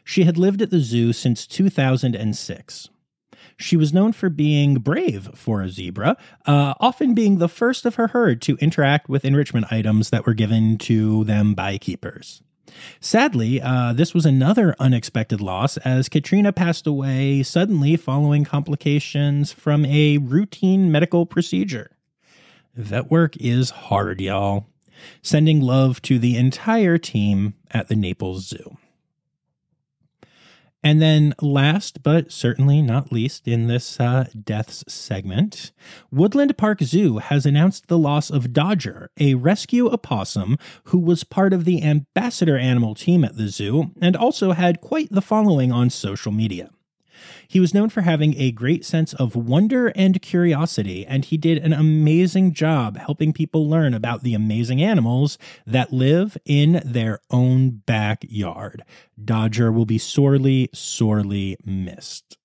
She 0.05 0.25
had 0.25 0.39
lived 0.39 0.63
at 0.63 0.71
the 0.71 0.81
zoo 0.81 1.13
since 1.13 1.47
2006. 1.47 2.89
She 3.57 3.77
was 3.77 3.93
known 3.93 4.13
for 4.13 4.29
being 4.29 4.75
brave 4.75 5.31
for 5.35 5.63
a 5.63 5.69
zebra, 5.69 6.17
uh, 6.47 6.75
often 6.81 7.15
being 7.15 7.39
the 7.39 7.49
first 7.49 7.85
of 7.87 7.97
her 7.97 8.09
herd 8.09 8.43
to 8.43 8.57
interact 8.57 9.09
with 9.09 9.25
enrichment 9.25 9.67
items 9.71 10.11
that 10.11 10.27
were 10.27 10.35
given 10.35 10.79
to 10.79 11.25
them 11.25 11.55
by 11.55 11.79
keepers. 11.79 12.43
Sadly, 13.01 13.61
uh, 13.61 13.93
this 13.93 14.15
was 14.15 14.25
another 14.25 14.75
unexpected 14.79 15.41
loss 15.41 15.77
as 15.79 16.09
Katrina 16.09 16.53
passed 16.53 16.87
away 16.87 17.43
suddenly 17.43 17.97
following 17.97 18.45
complications 18.45 19.53
from 19.53 19.85
a 19.85 20.19
routine 20.19 20.91
medical 20.91 21.27
procedure. 21.27 21.91
Vet 22.75 23.11
work 23.11 23.37
is 23.37 23.71
hard, 23.71 24.21
y'all. 24.21 24.67
Sending 25.21 25.61
love 25.61 26.01
to 26.03 26.19
the 26.19 26.37
entire 26.37 26.97
team 26.97 27.55
at 27.71 27.89
the 27.89 27.97
Naples 27.97 28.47
Zoo. 28.47 28.79
And 30.85 31.01
then, 31.01 31.35
last 31.41 32.03
but 32.03 32.33
certainly 32.33 32.83
not 32.83 33.13
least 33.13 33.47
in 33.47 33.69
this 33.69 34.01
uh, 34.01 34.27
deaths 34.43 34.85
segment, 34.89 35.71
Woodland 36.11 36.59
Park 36.59 36.83
Zoo 36.83 37.19
has 37.19 37.47
announced 37.47 37.87
the 37.87 37.99
loss 37.99 38.31
of 38.31 38.53
Dodger, 38.53 39.09
a 39.19 39.35
rescue 39.35 39.89
opossum 39.89 40.59
who 40.85 40.99
was 40.99 41.23
part 41.23 41.53
of 41.53 41.65
the 41.65 41.85
ambassador 41.85 42.59
animal 42.59 42.97
team 42.97 43.23
at 43.25 43.37
the 43.37 43.49
zoo 43.49 43.93
and 44.01 44.17
also 44.17 44.53
had 44.53 44.81
quite 44.81 45.11
the 45.11 45.23
following 45.23 45.71
on 45.71 45.89
social 45.89 46.33
media. 46.33 46.71
He 47.47 47.61
was 47.61 47.75
known 47.75 47.89
for 47.89 48.03
having 48.03 48.35
a 48.39 48.53
great 48.53 48.85
sense 48.85 49.13
of 49.15 49.37
wonder 49.37 49.89
and 49.89 50.21
curiosity, 50.23 51.07
and 51.07 51.25
he 51.25 51.37
did 51.37 51.59
an 51.59 51.73
amazing 51.73 52.53
job 52.55 52.97
helping 52.97 53.33
people 53.33 53.69
learn 53.69 53.95
about 53.95 54.23
the 54.23 54.35
amazing 54.35 54.83
animals 54.83 55.39
that 55.67 55.93
live 55.93 56.37
in 56.45 56.83
their 56.85 57.21
own 57.31 57.83
backyard. 57.87 58.83
Dodger 59.23 59.71
will 59.71 59.87
be 59.87 59.99
sorely, 59.99 60.69
sorely 60.73 61.57
missed. 61.65 62.39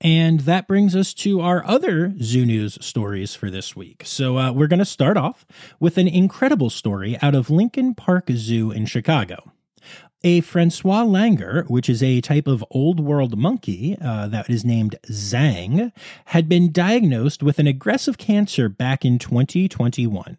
And 0.00 0.40
that 0.40 0.68
brings 0.68 0.94
us 0.94 1.12
to 1.14 1.40
our 1.40 1.64
other 1.64 2.14
Zoo 2.22 2.46
News 2.46 2.78
stories 2.80 3.34
for 3.34 3.50
this 3.50 3.74
week. 3.74 4.02
So 4.06 4.38
uh, 4.38 4.52
we're 4.52 4.68
going 4.68 4.78
to 4.78 4.84
start 4.84 5.16
off 5.16 5.44
with 5.80 5.98
an 5.98 6.06
incredible 6.06 6.70
story 6.70 7.18
out 7.20 7.34
of 7.34 7.50
Lincoln 7.50 7.94
Park 7.94 8.30
Zoo 8.30 8.70
in 8.70 8.86
Chicago. 8.86 9.52
A 10.24 10.40
Francois 10.40 11.04
langur, 11.04 11.70
which 11.70 11.88
is 11.88 12.02
a 12.02 12.20
type 12.20 12.48
of 12.48 12.64
old 12.72 12.98
world 12.98 13.38
monkey 13.38 13.96
uh, 14.00 14.26
that 14.26 14.50
is 14.50 14.64
named 14.64 14.96
Zhang, 15.08 15.92
had 16.26 16.48
been 16.48 16.72
diagnosed 16.72 17.40
with 17.40 17.60
an 17.60 17.68
aggressive 17.68 18.18
cancer 18.18 18.68
back 18.68 19.04
in 19.04 19.20
2021. 19.20 20.38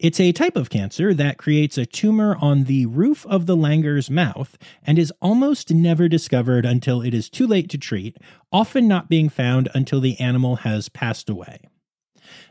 It's 0.00 0.18
a 0.18 0.32
type 0.32 0.56
of 0.56 0.70
cancer 0.70 1.14
that 1.14 1.38
creates 1.38 1.78
a 1.78 1.86
tumor 1.86 2.36
on 2.40 2.64
the 2.64 2.86
roof 2.86 3.24
of 3.26 3.46
the 3.46 3.56
langur's 3.56 4.10
mouth 4.10 4.58
and 4.84 4.98
is 4.98 5.12
almost 5.22 5.70
never 5.70 6.08
discovered 6.08 6.66
until 6.66 7.00
it 7.00 7.14
is 7.14 7.30
too 7.30 7.46
late 7.46 7.70
to 7.70 7.78
treat, 7.78 8.16
often 8.50 8.88
not 8.88 9.08
being 9.08 9.28
found 9.28 9.68
until 9.72 10.00
the 10.00 10.18
animal 10.18 10.56
has 10.56 10.88
passed 10.88 11.30
away. 11.30 11.60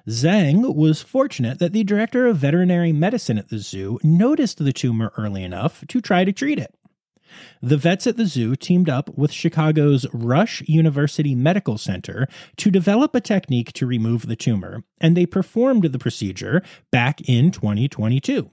Zhang 0.07 0.75
was 0.75 1.01
fortunate 1.01 1.57
that 1.57 1.74
the 1.74 1.83
director 1.83 2.27
of 2.27 2.38
veterinary 2.38 2.91
medicine 2.91 3.39
at 3.39 3.50
the 3.50 3.57
zoo 3.57 4.00
noticed 4.03 4.63
the 4.63 4.74
tumor 4.74 5.12
early 5.17 5.43
enough 5.43 5.83
to 5.88 6.00
try 6.00 6.24
to 6.24 6.31
treat 6.31 6.59
it. 6.59 6.75
The 7.62 7.77
vets 7.77 8.05
at 8.05 8.15
the 8.15 8.27
zoo 8.27 8.55
teamed 8.55 8.88
up 8.88 9.17
with 9.17 9.31
Chicago's 9.31 10.05
Rush 10.13 10.62
University 10.67 11.33
Medical 11.33 11.77
Center 11.77 12.27
to 12.57 12.69
develop 12.69 13.15
a 13.15 13.21
technique 13.21 13.74
to 13.74 13.88
remove 13.88 14.27
the 14.27 14.35
tumor, 14.35 14.83
and 15.01 15.17
they 15.17 15.25
performed 15.25 15.85
the 15.85 16.00
procedure 16.00 16.62
back 16.91 17.27
in 17.27 17.51
2022. 17.51 18.51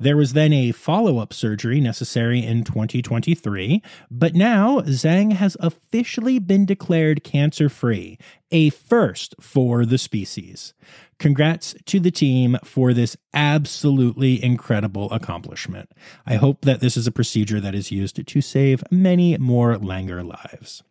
There 0.00 0.16
was 0.16 0.32
then 0.32 0.54
a 0.54 0.72
follow 0.72 1.18
up 1.18 1.34
surgery 1.34 1.78
necessary 1.78 2.42
in 2.42 2.64
2023, 2.64 3.82
but 4.10 4.34
now 4.34 4.80
Zhang 4.80 5.32
has 5.32 5.58
officially 5.60 6.38
been 6.38 6.64
declared 6.64 7.22
cancer 7.22 7.68
free, 7.68 8.16
a 8.50 8.70
first 8.70 9.34
for 9.38 9.84
the 9.84 9.98
species. 9.98 10.72
Congrats 11.18 11.74
to 11.84 12.00
the 12.00 12.10
team 12.10 12.56
for 12.64 12.94
this 12.94 13.14
absolutely 13.34 14.42
incredible 14.42 15.12
accomplishment. 15.12 15.90
I 16.24 16.36
hope 16.36 16.62
that 16.62 16.80
this 16.80 16.96
is 16.96 17.06
a 17.06 17.12
procedure 17.12 17.60
that 17.60 17.74
is 17.74 17.92
used 17.92 18.26
to 18.26 18.40
save 18.40 18.82
many 18.90 19.36
more 19.36 19.76
Langur 19.76 20.26
lives. 20.26 20.82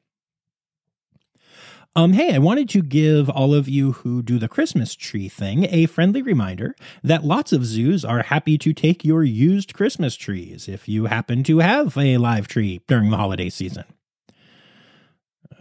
Um, 1.95 2.13
hey, 2.13 2.35
I 2.35 2.37
wanted 2.37 2.69
to 2.69 2.83
give 2.83 3.29
all 3.29 3.53
of 3.53 3.67
you 3.67 3.93
who 3.93 4.21
do 4.21 4.37
the 4.37 4.47
Christmas 4.47 4.93
tree 4.93 5.27
thing 5.27 5.65
a 5.69 5.87
friendly 5.87 6.21
reminder 6.21 6.75
that 7.03 7.23
lots 7.25 7.51
of 7.51 7.65
zoos 7.65 8.05
are 8.05 8.21
happy 8.21 8.57
to 8.59 8.73
take 8.73 9.03
your 9.03 9.23
used 9.23 9.73
Christmas 9.73 10.15
trees 10.15 10.67
if 10.67 10.87
you 10.87 11.05
happen 11.05 11.43
to 11.43 11.57
have 11.59 11.97
a 11.97 12.17
live 12.17 12.47
tree 12.47 12.81
during 12.87 13.09
the 13.09 13.17
holiday 13.17 13.49
season. 13.49 13.85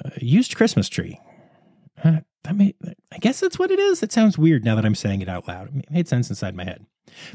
Uh, 0.05 0.11
used 0.19 0.55
Christmas 0.55 0.89
tree. 0.89 1.19
Uh, 2.05 2.21
that 2.45 2.75
I 3.13 3.19
guess 3.19 3.41
that's 3.41 3.59
what 3.59 3.71
it 3.71 3.79
is. 3.79 4.03
It 4.03 4.13
sounds 4.13 4.39
weird 4.39 4.65
now 4.65 4.75
that 4.75 4.85
I'm 4.85 4.95
saying 4.95 5.23
it 5.23 5.29
out 5.29 5.49
loud. 5.49 5.75
It 5.77 5.91
made 5.91 6.09
sense 6.09 6.29
inside 6.29 6.55
my 6.55 6.65
head. 6.65 6.85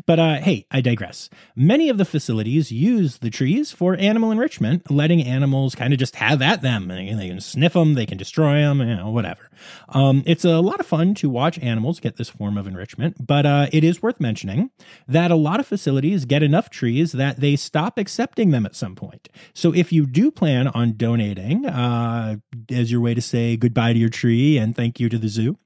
But 0.06 0.20
uh, 0.20 0.36
hey, 0.42 0.66
I 0.72 0.82
digress. 0.82 1.30
Many 1.56 1.90
of 1.90 1.98
the 1.98 2.06
facilities 2.06 2.72
use 2.72 3.18
the 3.18 3.30
trees 3.30 3.72
for 3.72 3.96
animal 3.98 4.32
enrichment, 4.32 4.90
letting 4.92 5.24
animals 5.24 5.76
kind 5.76 5.94
of 5.94 6.00
just 6.00 6.16
have 6.18 6.42
at 6.42 6.62
them. 6.62 6.88
They, 6.88 7.06
can 7.08 7.42
sniff 7.42 7.74
them, 7.74 7.94
they 7.94 8.06
can 8.06 8.18
destroy 8.18 8.62
them, 8.62 8.80
you 8.80 8.96
know, 8.96 9.10
whatever. 9.10 9.50
Um, 9.90 10.24
it's 10.26 10.46
a 10.46 10.60
lot 10.60 10.80
of 10.80 10.86
fun 10.86 11.14
to 11.16 11.30
watch 11.30 11.60
animals 11.60 12.00
get 12.00 12.18
this 12.18 12.30
form 12.30 12.58
of 12.58 12.68
enrichment, 12.68 13.26
but 13.26 13.46
uh, 13.46 13.68
it 13.72 13.84
is 13.84 14.02
worth 14.02 14.20
mentioning 14.20 14.72
that 15.08 15.32
a 15.32 15.36
lot 15.36 15.60
of 15.60 15.68
facilities 15.68 16.26
get 16.26 16.44
enough 16.44 16.70
trees 16.70 17.14
that 17.14 17.40
they 17.40 17.56
stop 17.56 17.98
accepting 17.98 18.52
them 18.52 18.66
at 18.66 18.76
some 18.76 18.96
point. 18.96 19.30
So 19.54 19.74
if 19.74 19.92
you 19.92 20.06
do 20.06 20.32
plan 20.32 20.68
on 20.68 20.98
donating 20.98 21.66
uh, 21.66 22.38
as 22.70 22.92
your 22.92 23.02
way 23.02 23.14
to 23.14 23.22
say 23.22 23.58
goodbye 23.58 23.94
to 23.94 24.00
your 24.00 24.10
tree 24.10 24.58
and 24.58 24.76
thank 24.76 25.00
you 25.00 25.10
to 25.10 25.18
the 25.18 25.28
zoo, 25.28 25.58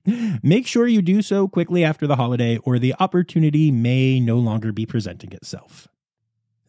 make 0.44 0.68
sure 0.68 0.88
you 0.88 1.02
do 1.02 1.22
so 1.22 1.48
quickly 1.48 1.84
after 1.84 2.06
the 2.06 2.16
holiday, 2.16 2.58
or 2.58 2.80
the 2.80 2.94
opportunity 3.00 3.72
may 3.72 3.97
may 3.98 4.20
no 4.20 4.38
longer 4.38 4.72
be 4.72 4.86
presenting 4.86 5.32
itself. 5.32 5.88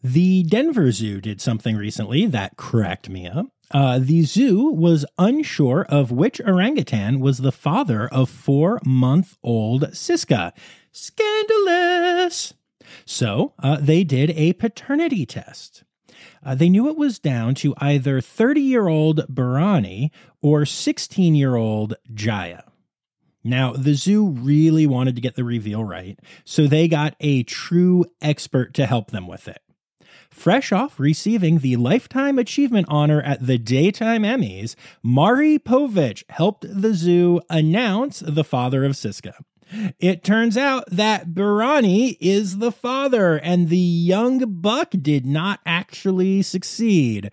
The 0.01 0.43
Denver 0.43 0.91
Zoo 0.91 1.21
did 1.21 1.39
something 1.39 1.75
recently 1.75 2.25
that 2.25 2.57
cracked 2.57 3.07
me 3.07 3.27
up. 3.27 3.45
Uh, 3.71 3.99
the 3.99 4.23
zoo 4.23 4.71
was 4.71 5.05
unsure 5.19 5.85
of 5.89 6.11
which 6.11 6.41
orangutan 6.41 7.19
was 7.19 7.37
the 7.37 7.51
father 7.51 8.07
of 8.07 8.29
four 8.29 8.79
month 8.83 9.37
old 9.43 9.83
Siska. 9.91 10.53
Scandalous! 10.91 12.55
So 13.05 13.53
uh, 13.59 13.77
they 13.79 14.03
did 14.03 14.31
a 14.31 14.53
paternity 14.53 15.27
test. 15.27 15.83
Uh, 16.43 16.55
they 16.55 16.69
knew 16.69 16.87
it 16.87 16.97
was 16.97 17.19
down 17.19 17.53
to 17.55 17.75
either 17.77 18.21
30 18.21 18.61
year 18.61 18.87
old 18.87 19.19
Berani 19.27 20.09
or 20.41 20.65
16 20.65 21.35
year 21.35 21.55
old 21.55 21.93
Jaya. 22.11 22.63
Now, 23.43 23.73
the 23.73 23.93
zoo 23.93 24.27
really 24.27 24.85
wanted 24.85 25.15
to 25.15 25.21
get 25.21 25.35
the 25.35 25.43
reveal 25.43 25.83
right, 25.83 26.19
so 26.43 26.67
they 26.67 26.87
got 26.87 27.15
a 27.19 27.43
true 27.43 28.05
expert 28.21 28.73
to 28.75 28.85
help 28.85 29.11
them 29.11 29.27
with 29.27 29.47
it. 29.47 29.61
Fresh 30.29 30.71
off 30.71 30.99
receiving 30.99 31.59
the 31.59 31.75
Lifetime 31.75 32.37
Achievement 32.37 32.87
Honor 32.89 33.21
at 33.21 33.45
the 33.45 33.57
Daytime 33.57 34.23
Emmys, 34.23 34.75
Maury 35.01 35.57
Povich 35.57 36.23
helped 36.29 36.65
the 36.69 36.93
zoo 36.93 37.41
announce 37.49 38.19
the 38.19 38.43
father 38.43 38.83
of 38.83 38.93
Siska. 38.93 39.33
It 39.99 40.23
turns 40.23 40.57
out 40.57 40.85
that 40.91 41.29
Berani 41.29 42.17
is 42.19 42.57
the 42.57 42.71
father, 42.71 43.37
and 43.37 43.69
the 43.69 43.77
young 43.77 44.39
buck 44.61 44.91
did 44.99 45.25
not 45.25 45.59
actually 45.65 46.41
succeed. 46.41 47.31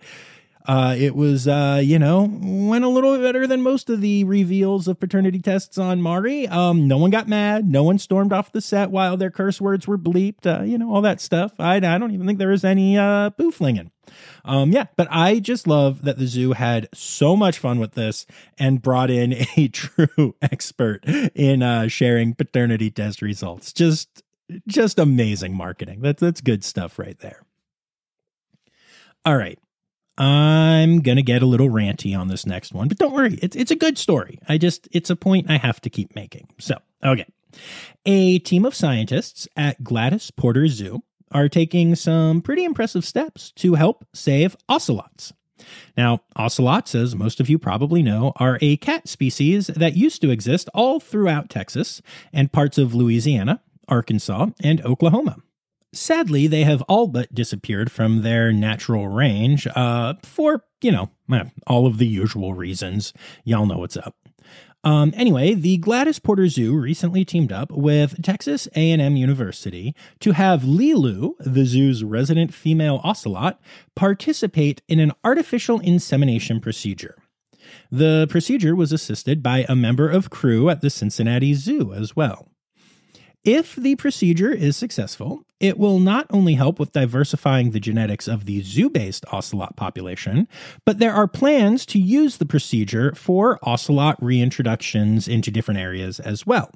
Uh, 0.67 0.93
it 0.97 1.15
was, 1.15 1.47
uh, 1.47 1.79
you 1.81 1.97
know, 1.97 2.29
went 2.41 2.83
a 2.83 2.89
little 2.89 3.15
bit 3.15 3.23
better 3.23 3.47
than 3.47 3.61
most 3.61 3.89
of 3.89 4.01
the 4.01 4.25
reveals 4.25 4.89
of 4.89 4.99
paternity 4.99 5.39
tests 5.39 5.77
on 5.77 6.01
Maury. 6.01 6.45
Um, 6.45 6.89
no 6.89 6.97
one 6.97 7.09
got 7.09 7.25
mad. 7.25 7.65
No 7.65 7.83
one 7.83 7.97
stormed 7.97 8.33
off 8.33 8.51
the 8.51 8.59
set 8.59 8.91
while 8.91 9.15
their 9.15 9.31
curse 9.31 9.61
words 9.61 9.87
were 9.87 9.97
bleeped. 9.97 10.45
Uh, 10.45 10.63
you 10.63 10.77
know, 10.77 10.93
all 10.93 11.01
that 11.01 11.21
stuff. 11.21 11.53
I, 11.57 11.77
I 11.77 11.97
don't 11.97 12.11
even 12.11 12.27
think 12.27 12.37
there 12.37 12.49
was 12.49 12.65
any 12.65 12.97
uh, 12.97 13.29
boo 13.29 13.49
flinging. 13.49 13.91
Um, 14.43 14.71
yeah, 14.71 14.85
but 14.97 15.07
I 15.09 15.39
just 15.39 15.67
love 15.67 16.03
that 16.03 16.17
the 16.17 16.27
zoo 16.27 16.51
had 16.51 16.89
so 16.93 17.37
much 17.37 17.59
fun 17.59 17.79
with 17.79 17.93
this 17.93 18.25
and 18.57 18.81
brought 18.81 19.09
in 19.09 19.33
a 19.57 19.69
true 19.69 20.35
expert 20.41 21.05
in 21.05 21.63
uh, 21.63 21.87
sharing 21.87 22.35
paternity 22.35 22.91
test 22.91 23.21
results. 23.21 23.71
Just, 23.71 24.21
just 24.67 24.99
amazing 24.99 25.55
marketing. 25.55 26.01
That's 26.01 26.21
that's 26.21 26.41
good 26.41 26.63
stuff 26.63 26.99
right 26.99 27.17
there. 27.19 27.41
All 29.25 29.35
right. 29.37 29.59
I'm 30.17 31.01
gonna 31.01 31.21
get 31.21 31.41
a 31.41 31.45
little 31.45 31.69
ranty 31.69 32.17
on 32.17 32.27
this 32.27 32.45
next 32.45 32.73
one, 32.73 32.87
but 32.87 32.97
don't 32.97 33.13
worry, 33.13 33.37
it's 33.41 33.55
it's 33.55 33.71
a 33.71 33.75
good 33.75 33.97
story. 33.97 34.39
I 34.47 34.57
just 34.57 34.87
it's 34.91 35.09
a 35.09 35.15
point 35.15 35.49
I 35.49 35.57
have 35.57 35.79
to 35.81 35.89
keep 35.89 36.15
making. 36.15 36.49
So, 36.59 36.75
okay. 37.03 37.25
A 38.05 38.39
team 38.39 38.65
of 38.65 38.75
scientists 38.75 39.47
at 39.55 39.83
Gladys 39.83 40.31
Porter 40.31 40.67
Zoo 40.67 41.03
are 41.31 41.49
taking 41.49 41.95
some 41.95 42.41
pretty 42.41 42.63
impressive 42.63 43.05
steps 43.05 43.51
to 43.51 43.75
help 43.75 44.05
save 44.13 44.55
ocelots. 44.69 45.33
Now, 45.97 46.21
ocelots, 46.35 46.95
as 46.95 47.15
most 47.15 47.39
of 47.39 47.49
you 47.49 47.57
probably 47.57 48.03
know, 48.03 48.31
are 48.37 48.59
a 48.61 48.77
cat 48.77 49.07
species 49.07 49.67
that 49.67 49.97
used 49.97 50.21
to 50.21 50.29
exist 50.29 50.69
all 50.73 50.99
throughout 50.99 51.49
Texas 51.49 52.01
and 52.31 52.51
parts 52.51 52.77
of 52.77 52.93
Louisiana, 52.93 53.61
Arkansas, 53.87 54.47
and 54.63 54.83
Oklahoma. 54.85 55.37
Sadly, 55.93 56.47
they 56.47 56.63
have 56.63 56.81
all 56.83 57.07
but 57.07 57.33
disappeared 57.33 57.91
from 57.91 58.21
their 58.21 58.51
natural 58.51 59.07
range 59.07 59.67
uh, 59.67 60.15
for, 60.23 60.63
you 60.81 60.91
know, 60.91 61.09
all 61.65 61.87
of 61.87 61.97
the 61.97 62.07
usual 62.07 62.53
reasons. 62.53 63.13
Y'all 63.43 63.65
know 63.65 63.79
what's 63.79 63.97
up. 63.97 64.15
Um, 64.83 65.13
anyway, 65.17 65.53
the 65.53 65.77
Gladys 65.77 66.19
Porter 66.19 66.47
Zoo 66.47 66.77
recently 66.77 67.25
teamed 67.25 67.51
up 67.51 67.71
with 67.71 68.21
Texas 68.21 68.67
A&M 68.75 69.15
University 69.15 69.95
to 70.19 70.31
have 70.31 70.61
Lilu, 70.61 71.33
the 71.39 71.65
zoo's 71.65 72.03
resident 72.03 72.53
female 72.53 73.01
ocelot, 73.03 73.59
participate 73.95 74.81
in 74.87 74.99
an 74.99 75.11
artificial 75.23 75.79
insemination 75.79 76.61
procedure. 76.61 77.17
The 77.91 78.27
procedure 78.29 78.75
was 78.75 78.91
assisted 78.91 79.43
by 79.43 79.65
a 79.67 79.75
member 79.75 80.09
of 80.09 80.29
crew 80.29 80.69
at 80.69 80.81
the 80.81 80.89
Cincinnati 80.89 81.53
Zoo 81.53 81.93
as 81.93 82.15
well. 82.15 82.49
If 83.47 83.77
the 83.77 83.95
procedure 83.95 84.51
is 84.51 84.75
successful, 84.75 85.45
it 85.61 85.77
will 85.77 85.99
not 85.99 86.27
only 86.31 86.55
help 86.55 86.81
with 86.81 86.91
diversifying 86.91 87.71
the 87.71 87.79
genetics 87.79 88.27
of 88.27 88.43
the 88.43 88.61
zoo 88.61 88.89
based 88.89 89.23
ocelot 89.31 89.77
population, 89.77 90.49
but 90.83 90.99
there 90.99 91.13
are 91.13 91.29
plans 91.29 91.85
to 91.85 91.97
use 91.97 92.35
the 92.35 92.45
procedure 92.45 93.15
for 93.15 93.57
ocelot 93.63 94.19
reintroductions 94.19 95.29
into 95.29 95.49
different 95.49 95.79
areas 95.79 96.19
as 96.19 96.45
well. 96.45 96.71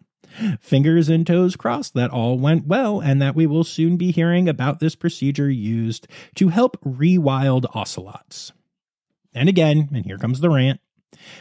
Fingers 0.62 1.10
and 1.10 1.28
toes 1.28 1.58
crossed 1.58 1.94
that 1.96 2.10
all 2.10 2.40
went 2.40 2.66
well 2.68 3.02
and 3.02 3.22
that 3.22 3.36
we 3.36 3.46
will 3.46 3.66
soon 3.66 3.98
be 3.98 4.14
hearing 4.14 4.48
about 4.48 4.80
this 4.80 4.96
procedure 4.96 5.50
used 5.50 6.08
to 6.36 6.48
help 6.48 6.82
rewild 6.86 7.66
ocelots. 7.76 8.54
And 9.34 9.50
again, 9.50 9.90
and 9.94 10.06
here 10.06 10.18
comes 10.18 10.40
the 10.40 10.50
rant. 10.50 10.80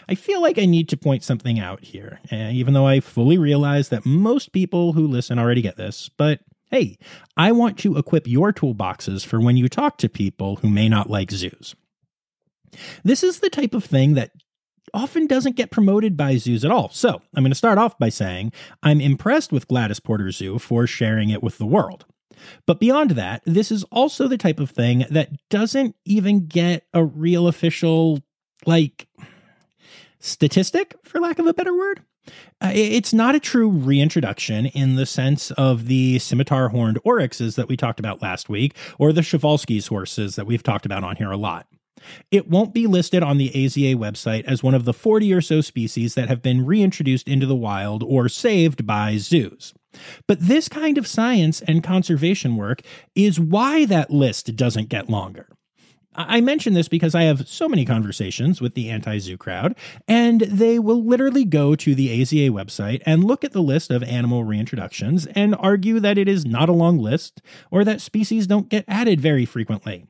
I 0.08 0.14
feel 0.14 0.42
like 0.42 0.58
I 0.58 0.66
need 0.66 0.88
to 0.90 0.96
point 0.96 1.22
something 1.22 1.58
out 1.58 1.84
here, 1.84 2.20
eh, 2.30 2.50
even 2.50 2.74
though 2.74 2.86
I 2.86 3.00
fully 3.00 3.38
realize 3.38 3.88
that 3.88 4.06
most 4.06 4.52
people 4.52 4.92
who 4.92 5.06
listen 5.06 5.38
already 5.38 5.62
get 5.62 5.76
this. 5.76 6.10
But 6.16 6.40
hey, 6.70 6.98
I 7.36 7.52
want 7.52 7.78
to 7.80 7.96
equip 7.96 8.26
your 8.26 8.52
toolboxes 8.52 9.24
for 9.24 9.40
when 9.40 9.56
you 9.56 9.68
talk 9.68 9.98
to 9.98 10.08
people 10.08 10.56
who 10.56 10.70
may 10.70 10.88
not 10.88 11.10
like 11.10 11.30
zoos. 11.30 11.74
This 13.02 13.22
is 13.22 13.40
the 13.40 13.50
type 13.50 13.74
of 13.74 13.84
thing 13.84 14.14
that 14.14 14.30
often 14.94 15.26
doesn't 15.26 15.56
get 15.56 15.70
promoted 15.70 16.16
by 16.16 16.36
zoos 16.36 16.64
at 16.64 16.70
all. 16.70 16.88
So 16.90 17.22
I'm 17.34 17.42
going 17.42 17.50
to 17.50 17.56
start 17.56 17.78
off 17.78 17.98
by 17.98 18.08
saying 18.08 18.52
I'm 18.82 19.00
impressed 19.00 19.52
with 19.52 19.68
Gladys 19.68 20.00
Porter 20.00 20.30
Zoo 20.30 20.58
for 20.58 20.86
sharing 20.86 21.30
it 21.30 21.42
with 21.42 21.58
the 21.58 21.66
world. 21.66 22.06
But 22.66 22.80
beyond 22.80 23.12
that, 23.12 23.42
this 23.44 23.70
is 23.70 23.84
also 23.84 24.26
the 24.26 24.38
type 24.38 24.60
of 24.60 24.70
thing 24.70 25.04
that 25.10 25.30
doesn't 25.50 25.94
even 26.04 26.46
get 26.46 26.84
a 26.94 27.04
real 27.04 27.46
official, 27.46 28.20
like, 28.64 29.06
statistic, 30.20 30.94
for 31.02 31.20
lack 31.20 31.38
of 31.38 31.46
a 31.46 31.54
better 31.54 31.76
word. 31.76 32.02
Uh, 32.60 32.70
it's 32.74 33.12
not 33.12 33.34
a 33.34 33.40
true 33.40 33.68
reintroduction 33.68 34.66
in 34.66 34.96
the 34.96 35.06
sense 35.06 35.50
of 35.52 35.86
the 35.86 36.18
scimitar 36.18 36.68
horned 36.68 36.98
oryxes 37.04 37.56
that 37.56 37.68
we 37.68 37.76
talked 37.76 37.98
about 37.98 38.22
last 38.22 38.48
week, 38.48 38.76
or 38.98 39.12
the 39.12 39.22
Przewalski's 39.22 39.86
horses 39.86 40.36
that 40.36 40.46
we've 40.46 40.62
talked 40.62 40.86
about 40.86 41.02
on 41.02 41.16
here 41.16 41.30
a 41.30 41.36
lot. 41.36 41.66
It 42.30 42.48
won't 42.48 42.72
be 42.74 42.86
listed 42.86 43.22
on 43.22 43.38
the 43.38 43.50
AZA 43.50 43.94
website 43.96 44.44
as 44.44 44.62
one 44.62 44.74
of 44.74 44.84
the 44.84 44.92
40 44.92 45.32
or 45.32 45.40
so 45.40 45.60
species 45.60 46.14
that 46.14 46.28
have 46.28 46.42
been 46.42 46.64
reintroduced 46.64 47.28
into 47.28 47.46
the 47.46 47.56
wild 47.56 48.02
or 48.02 48.28
saved 48.28 48.86
by 48.86 49.16
zoos. 49.16 49.74
But 50.26 50.40
this 50.40 50.68
kind 50.68 50.98
of 50.98 51.06
science 51.06 51.60
and 51.62 51.82
conservation 51.82 52.56
work 52.56 52.82
is 53.14 53.40
why 53.40 53.84
that 53.86 54.10
list 54.10 54.56
doesn't 54.56 54.88
get 54.88 55.10
longer. 55.10 55.48
I 56.28 56.40
mention 56.40 56.74
this 56.74 56.88
because 56.88 57.14
I 57.14 57.22
have 57.22 57.48
so 57.48 57.68
many 57.68 57.84
conversations 57.84 58.60
with 58.60 58.74
the 58.74 58.90
anti 58.90 59.18
zoo 59.18 59.36
crowd, 59.36 59.76
and 60.08 60.40
they 60.42 60.78
will 60.78 61.04
literally 61.04 61.44
go 61.44 61.74
to 61.76 61.94
the 61.94 62.20
AZA 62.20 62.50
website 62.50 63.02
and 63.06 63.24
look 63.24 63.44
at 63.44 63.52
the 63.52 63.62
list 63.62 63.90
of 63.90 64.02
animal 64.02 64.44
reintroductions 64.44 65.30
and 65.34 65.54
argue 65.58 66.00
that 66.00 66.18
it 66.18 66.28
is 66.28 66.44
not 66.44 66.68
a 66.68 66.72
long 66.72 66.98
list 66.98 67.40
or 67.70 67.84
that 67.84 68.00
species 68.00 68.46
don't 68.46 68.68
get 68.68 68.84
added 68.88 69.20
very 69.20 69.44
frequently. 69.44 70.06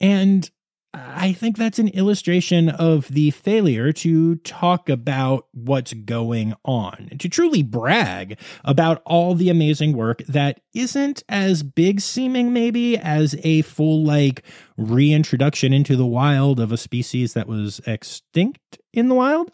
And 0.00 0.50
I 0.98 1.32
think 1.32 1.58
that's 1.58 1.78
an 1.78 1.88
illustration 1.88 2.70
of 2.70 3.08
the 3.08 3.30
failure 3.30 3.92
to 3.92 4.36
talk 4.36 4.88
about 4.88 5.46
what's 5.52 5.92
going 5.92 6.54
on, 6.64 7.10
to 7.18 7.28
truly 7.28 7.62
brag 7.62 8.38
about 8.64 9.02
all 9.04 9.34
the 9.34 9.50
amazing 9.50 9.94
work 9.94 10.22
that 10.26 10.60
isn't 10.72 11.22
as 11.28 11.62
big 11.62 12.00
seeming, 12.00 12.54
maybe, 12.54 12.96
as 12.96 13.36
a 13.42 13.60
full, 13.62 14.04
like, 14.04 14.42
reintroduction 14.78 15.74
into 15.74 15.96
the 15.96 16.06
wild 16.06 16.58
of 16.58 16.72
a 16.72 16.78
species 16.78 17.34
that 17.34 17.46
was 17.46 17.80
extinct 17.86 18.78
in 18.94 19.08
the 19.08 19.14
wild. 19.14 19.50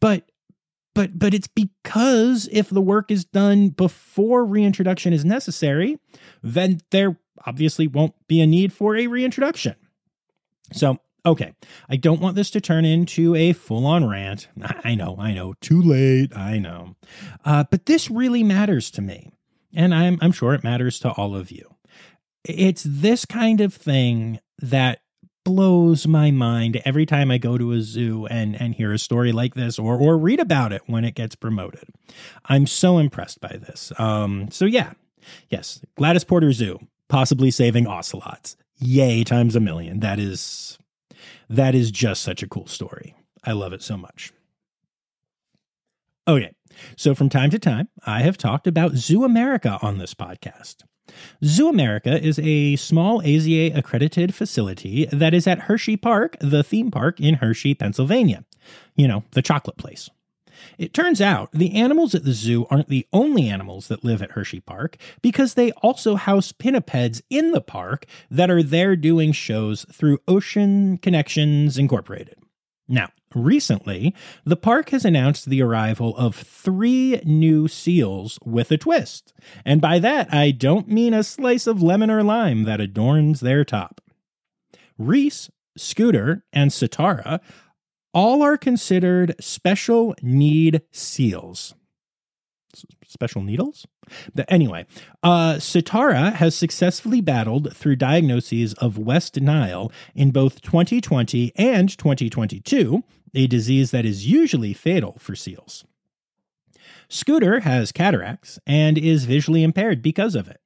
But 0.00 0.30
but 0.94 1.18
but 1.18 1.34
it's 1.34 1.48
because 1.48 2.48
if 2.50 2.70
the 2.70 2.80
work 2.80 3.10
is 3.10 3.24
done 3.26 3.68
before 3.68 4.44
reintroduction 4.44 5.12
is 5.12 5.24
necessary, 5.24 5.98
then 6.42 6.80
there 6.90 7.18
obviously 7.46 7.86
won't 7.86 8.14
be 8.26 8.40
a 8.40 8.46
need 8.46 8.72
for 8.72 8.96
a 8.96 9.06
reintroduction. 9.06 9.76
So, 10.72 10.98
okay, 11.24 11.54
I 11.88 11.96
don't 11.96 12.20
want 12.20 12.36
this 12.36 12.50
to 12.50 12.60
turn 12.60 12.84
into 12.84 13.34
a 13.34 13.52
full 13.52 13.86
on 13.86 14.08
rant. 14.08 14.48
I 14.84 14.94
know, 14.94 15.16
I 15.18 15.32
know, 15.32 15.54
too 15.60 15.80
late, 15.80 16.36
I 16.36 16.58
know. 16.58 16.96
Uh, 17.44 17.64
but 17.70 17.86
this 17.86 18.10
really 18.10 18.42
matters 18.42 18.90
to 18.92 19.02
me, 19.02 19.32
and 19.74 19.94
I'm, 19.94 20.18
I'm 20.20 20.32
sure 20.32 20.54
it 20.54 20.64
matters 20.64 20.98
to 21.00 21.10
all 21.12 21.34
of 21.36 21.50
you. 21.50 21.74
It's 22.44 22.84
this 22.86 23.24
kind 23.24 23.60
of 23.60 23.74
thing 23.74 24.40
that 24.60 25.00
blows 25.44 26.06
my 26.06 26.30
mind 26.30 26.80
every 26.84 27.06
time 27.06 27.30
I 27.30 27.38
go 27.38 27.56
to 27.56 27.72
a 27.72 27.80
zoo 27.80 28.26
and, 28.26 28.60
and 28.60 28.74
hear 28.74 28.92
a 28.92 28.98
story 28.98 29.32
like 29.32 29.54
this 29.54 29.78
or, 29.78 29.96
or 29.96 30.18
read 30.18 30.40
about 30.40 30.72
it 30.72 30.82
when 30.86 31.04
it 31.04 31.14
gets 31.14 31.34
promoted. 31.36 31.88
I'm 32.44 32.66
so 32.66 32.98
impressed 32.98 33.40
by 33.40 33.56
this. 33.56 33.92
Um, 33.98 34.50
so, 34.50 34.66
yeah, 34.66 34.92
yes, 35.48 35.80
Gladys 35.96 36.24
Porter 36.24 36.52
Zoo, 36.52 36.78
possibly 37.08 37.50
saving 37.50 37.86
ocelots 37.86 38.56
yay 38.78 39.24
times 39.24 39.56
a 39.56 39.60
million. 39.60 40.00
That 40.00 40.18
is 40.18 40.78
that 41.48 41.74
is 41.74 41.90
just 41.90 42.22
such 42.22 42.42
a 42.42 42.48
cool 42.48 42.66
story. 42.66 43.14
I 43.44 43.52
love 43.52 43.72
it 43.72 43.82
so 43.82 43.96
much. 43.96 44.32
Okay, 46.26 46.52
so 46.96 47.14
from 47.14 47.30
time 47.30 47.50
to 47.50 47.58
time, 47.58 47.88
I 48.04 48.20
have 48.20 48.36
talked 48.36 48.66
about 48.66 48.92
Zoo 48.92 49.24
America 49.24 49.78
on 49.80 49.98
this 49.98 50.12
podcast. 50.12 50.82
Zoo 51.42 51.68
America 51.68 52.22
is 52.22 52.38
a 52.38 52.76
small 52.76 53.22
AZA 53.22 53.74
accredited 53.74 54.34
facility 54.34 55.06
that 55.06 55.32
is 55.32 55.46
at 55.46 55.60
Hershey 55.60 55.96
Park, 55.96 56.36
the 56.40 56.62
theme 56.62 56.90
park 56.90 57.18
in 57.18 57.36
Hershey, 57.36 57.74
Pennsylvania. 57.74 58.44
You 58.94 59.08
know, 59.08 59.24
the 59.30 59.40
chocolate 59.40 59.78
place. 59.78 60.10
It 60.78 60.94
turns 60.94 61.20
out 61.20 61.50
the 61.52 61.74
animals 61.74 62.14
at 62.14 62.24
the 62.24 62.32
zoo 62.32 62.66
aren't 62.70 62.88
the 62.88 63.06
only 63.12 63.48
animals 63.48 63.88
that 63.88 64.04
live 64.04 64.22
at 64.22 64.32
Hershey 64.32 64.60
Park 64.60 64.96
because 65.22 65.54
they 65.54 65.72
also 65.72 66.16
house 66.16 66.52
pinnipeds 66.52 67.22
in 67.30 67.52
the 67.52 67.60
park 67.60 68.06
that 68.30 68.50
are 68.50 68.62
there 68.62 68.96
doing 68.96 69.32
shows 69.32 69.86
through 69.92 70.18
Ocean 70.28 70.98
Connections 70.98 71.78
Incorporated. 71.78 72.36
Now, 72.88 73.10
recently, 73.34 74.14
the 74.44 74.56
park 74.56 74.90
has 74.90 75.04
announced 75.04 75.46
the 75.46 75.60
arrival 75.62 76.16
of 76.16 76.34
three 76.34 77.20
new 77.24 77.68
seals 77.68 78.38
with 78.44 78.70
a 78.70 78.78
twist. 78.78 79.34
And 79.64 79.80
by 79.80 79.98
that, 79.98 80.32
I 80.32 80.50
don't 80.52 80.88
mean 80.88 81.12
a 81.12 81.22
slice 81.22 81.66
of 81.66 81.82
lemon 81.82 82.10
or 82.10 82.22
lime 82.22 82.64
that 82.64 82.80
adorns 82.80 83.40
their 83.40 83.64
top. 83.64 84.00
Reese, 84.96 85.50
Scooter, 85.76 86.44
and 86.52 86.70
Sitara 86.70 87.40
all 88.12 88.42
are 88.42 88.56
considered 88.56 89.34
special 89.40 90.14
need 90.22 90.82
seals. 90.90 91.74
Special 93.06 93.42
needles? 93.42 93.86
But 94.34 94.46
anyway, 94.48 94.86
uh, 95.22 95.54
Sitara 95.54 96.34
has 96.34 96.54
successfully 96.54 97.20
battled 97.20 97.74
through 97.76 97.96
diagnoses 97.96 98.74
of 98.74 98.98
West 98.98 99.40
Nile 99.40 99.90
in 100.14 100.30
both 100.30 100.60
2020 100.62 101.52
and 101.56 101.96
2022, 101.96 103.02
a 103.34 103.46
disease 103.46 103.90
that 103.90 104.04
is 104.04 104.26
usually 104.26 104.72
fatal 104.72 105.16
for 105.18 105.34
seals. 105.34 105.84
Scooter 107.08 107.60
has 107.60 107.92
cataracts 107.92 108.58
and 108.66 108.98
is 108.98 109.24
visually 109.24 109.62
impaired 109.62 110.02
because 110.02 110.34
of 110.34 110.48
it. 110.48 110.60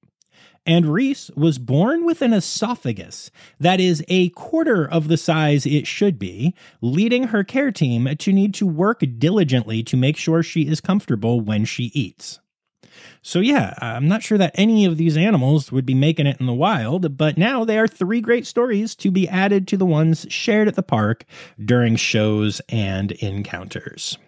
And 0.64 0.92
Reese 0.92 1.31
was 1.37 1.59
born 1.59 2.05
with 2.05 2.22
an 2.22 2.33
esophagus 2.33 3.31
that 3.59 3.81
is 3.81 4.05
a 4.09 4.29
quarter 4.31 4.88
of 4.88 5.09
the 5.09 5.16
size 5.16 5.66
it 5.66 5.87
should 5.87 6.18
be, 6.18 6.55
leading 6.81 7.25
her 7.25 7.42
care 7.42 7.72
team 7.72 8.09
to 8.16 8.33
need 8.33 8.55
to 8.55 8.66
work 8.66 9.03
diligently 9.18 9.83
to 9.83 9.96
make 9.96 10.16
sure 10.16 10.42
she 10.42 10.68
is 10.68 10.81
comfortable 10.81 11.40
when 11.40 11.64
she 11.64 11.90
eats. 11.94 12.38
So, 13.22 13.40
yeah, 13.40 13.75
I'm 13.79 14.07
not 14.07 14.22
sure 14.22 14.38
that 14.38 14.55
any 14.55 14.85
of 14.85 14.96
these 14.96 15.16
animals 15.16 15.72
would 15.72 15.87
be 15.87 15.94
making 15.94 16.27
it 16.27 16.38
in 16.38 16.46
the 16.46 16.53
wild, 16.53 17.16
but 17.16 17.38
now 17.38 17.64
they 17.64 17.79
are 17.79 17.88
three 17.88 18.20
great 18.20 18.46
stories 18.46 18.94
to 18.96 19.11
be 19.11 19.29
added 19.29 19.66
to 19.68 19.77
the 19.77 19.87
ones 19.87 20.27
shared 20.29 20.68
at 20.68 20.75
the 20.75 20.83
park 20.83 21.25
during 21.64 21.96
shows 21.96 22.61
and 22.68 23.12
encounters. 23.12 24.18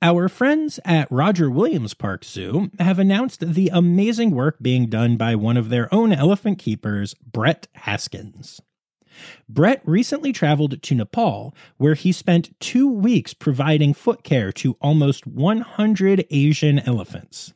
Our 0.00 0.28
friends 0.28 0.78
at 0.84 1.10
Roger 1.10 1.50
Williams 1.50 1.92
Park 1.92 2.24
Zoo 2.24 2.70
have 2.78 3.00
announced 3.00 3.40
the 3.40 3.68
amazing 3.72 4.30
work 4.30 4.58
being 4.62 4.86
done 4.86 5.16
by 5.16 5.34
one 5.34 5.56
of 5.56 5.70
their 5.70 5.92
own 5.92 6.12
elephant 6.12 6.60
keepers, 6.60 7.14
Brett 7.14 7.66
Haskins. 7.74 8.60
Brett 9.48 9.82
recently 9.84 10.32
traveled 10.32 10.80
to 10.80 10.94
Nepal, 10.94 11.52
where 11.78 11.94
he 11.94 12.12
spent 12.12 12.58
two 12.60 12.88
weeks 12.88 13.34
providing 13.34 13.92
foot 13.92 14.22
care 14.22 14.52
to 14.52 14.76
almost 14.80 15.26
100 15.26 16.26
Asian 16.30 16.78
elephants. 16.78 17.52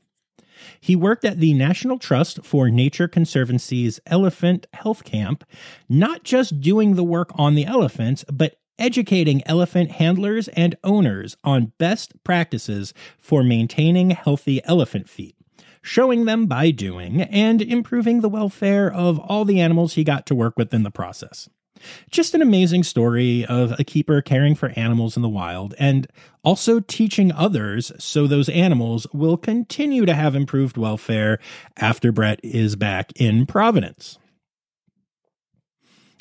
He 0.81 0.97
worked 0.97 1.25
at 1.25 1.39
the 1.39 1.55
National 1.55 1.99
Trust 1.99 2.45
for 2.45 2.69
Nature 2.71 3.07
Conservancy's 3.07 4.01
Elephant 4.07 4.67
Health 4.73 5.05
Camp, 5.05 5.45
not 5.89 6.25
just 6.25 6.61
doing 6.61 6.97
the 6.97 7.05
work 7.05 7.31
on 7.37 7.55
the 7.55 7.67
elephants, 7.67 8.25
but 8.33 8.57
educating 8.79 9.43
elephant 9.47 9.93
handlers 9.93 10.49
and 10.49 10.77
owners 10.85 11.37
on 11.45 11.73
best 11.79 12.13
practices 12.25 12.93
for 13.19 13.43
maintaining 13.43 14.11
healthy 14.11 14.63
elephant 14.65 15.09
feet, 15.09 15.37
showing 15.83 16.25
them 16.25 16.47
by 16.47 16.71
doing, 16.71 17.23
and 17.23 17.63
improving 17.63 18.21
the 18.21 18.29
welfare 18.29 18.93
of 18.93 19.19
all 19.21 19.45
the 19.45 19.61
animals 19.61 19.95
he 19.95 20.05
got 20.05 20.27
to 20.27 20.35
work 20.35 20.57
with 20.57 20.73
in 20.73 20.83
the 20.83 20.91
process. 20.91 21.49
Just 22.11 22.35
an 22.35 22.43
amazing 22.43 22.85
story 22.85 23.45
of 23.47 23.79
a 23.79 23.85
keeper 23.85 24.23
caring 24.23 24.55
for 24.55 24.71
animals 24.77 25.17
in 25.17 25.23
the 25.23 25.29
wild 25.29 25.75
and 25.79 26.07
also 26.45 26.81
teaching 26.81 27.33
others 27.33 27.93
so 27.99 28.27
those 28.27 28.49
animals 28.49 29.07
will 29.13 29.37
continue 29.37 30.07
to 30.07 30.15
have 30.15 30.35
improved 30.35 30.77
welfare 30.77 31.39
after 31.77 32.13
Brett 32.13 32.41
is 32.43 32.77
back 32.77 33.13
in 33.17 33.47
Providence. 33.47 34.19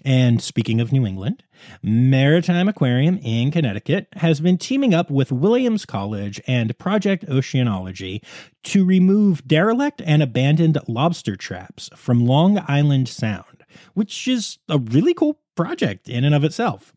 And 0.03 0.41
speaking 0.41 0.81
of 0.81 0.91
New 0.91 1.05
England, 1.05 1.43
Maritime 1.83 2.67
Aquarium 2.67 3.19
in 3.19 3.51
Connecticut 3.51 4.07
has 4.13 4.39
been 4.41 4.57
teaming 4.57 4.93
up 4.93 5.11
with 5.11 5.31
Williams 5.31 5.85
College 5.85 6.41
and 6.47 6.77
Project 6.79 7.25
Oceanology 7.27 8.23
to 8.63 8.83
remove 8.83 9.47
derelict 9.47 10.01
and 10.03 10.23
abandoned 10.23 10.79
lobster 10.87 11.35
traps 11.35 11.89
from 11.95 12.25
Long 12.25 12.63
Island 12.67 13.09
Sound, 13.09 13.63
which 13.93 14.27
is 14.27 14.57
a 14.67 14.79
really 14.79 15.13
cool 15.13 15.39
project 15.55 16.09
in 16.09 16.23
and 16.23 16.33
of 16.33 16.43
itself. 16.43 16.93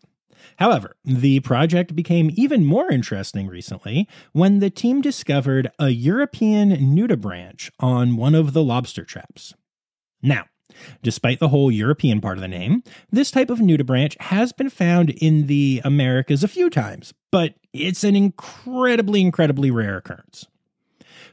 However, 0.58 0.96
the 1.04 1.40
project 1.40 1.96
became 1.96 2.30
even 2.34 2.64
more 2.64 2.90
interesting 2.90 3.48
recently 3.48 4.08
when 4.32 4.60
the 4.60 4.70
team 4.70 5.00
discovered 5.00 5.70
a 5.78 5.88
European 5.88 6.70
nudibranch 6.70 7.70
on 7.80 8.16
one 8.16 8.34
of 8.34 8.52
the 8.52 8.62
lobster 8.62 9.04
traps. 9.04 9.54
Now, 10.22 10.44
Despite 11.02 11.38
the 11.38 11.48
whole 11.48 11.70
European 11.70 12.20
part 12.20 12.38
of 12.38 12.42
the 12.42 12.48
name, 12.48 12.82
this 13.10 13.30
type 13.30 13.50
of 13.50 13.58
nudibranch 13.58 14.20
has 14.20 14.52
been 14.52 14.70
found 14.70 15.10
in 15.10 15.46
the 15.46 15.80
Americas 15.84 16.42
a 16.42 16.48
few 16.48 16.70
times, 16.70 17.14
but 17.30 17.54
it's 17.72 18.04
an 18.04 18.16
incredibly, 18.16 19.20
incredibly 19.20 19.70
rare 19.70 19.96
occurrence. 19.96 20.46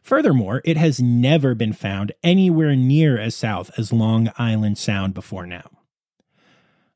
Furthermore, 0.02 0.62
it 0.66 0.78
has 0.78 1.00
never 1.00 1.54
been 1.54 1.74
found 1.74 2.12
anywhere 2.24 2.76
near 2.76 3.20
as 3.20 3.36
south 3.36 3.72
as 3.78 3.94
Long 3.94 4.32
Island 4.38 4.78
Sound 4.78 5.14
before 5.14 5.46
now. 5.46 5.70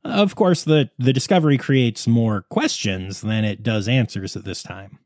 Of 0.04 0.36
course, 0.36 0.64
the, 0.64 0.90
the 1.00 1.14
discovery 1.14 1.58
creates 1.58 2.08
more 2.08 2.44
questions 2.44 3.22
than 3.22 3.44
it 3.44 3.64
does 3.64 3.88
answers 3.88 4.36
at 4.36 4.44
this 4.44 4.62
time. 4.62 5.00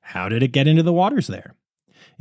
How 0.00 0.28
did 0.28 0.42
it 0.42 0.52
get 0.52 0.66
into 0.66 0.82
the 0.82 0.92
waters 0.92 1.28
there? 1.28 1.54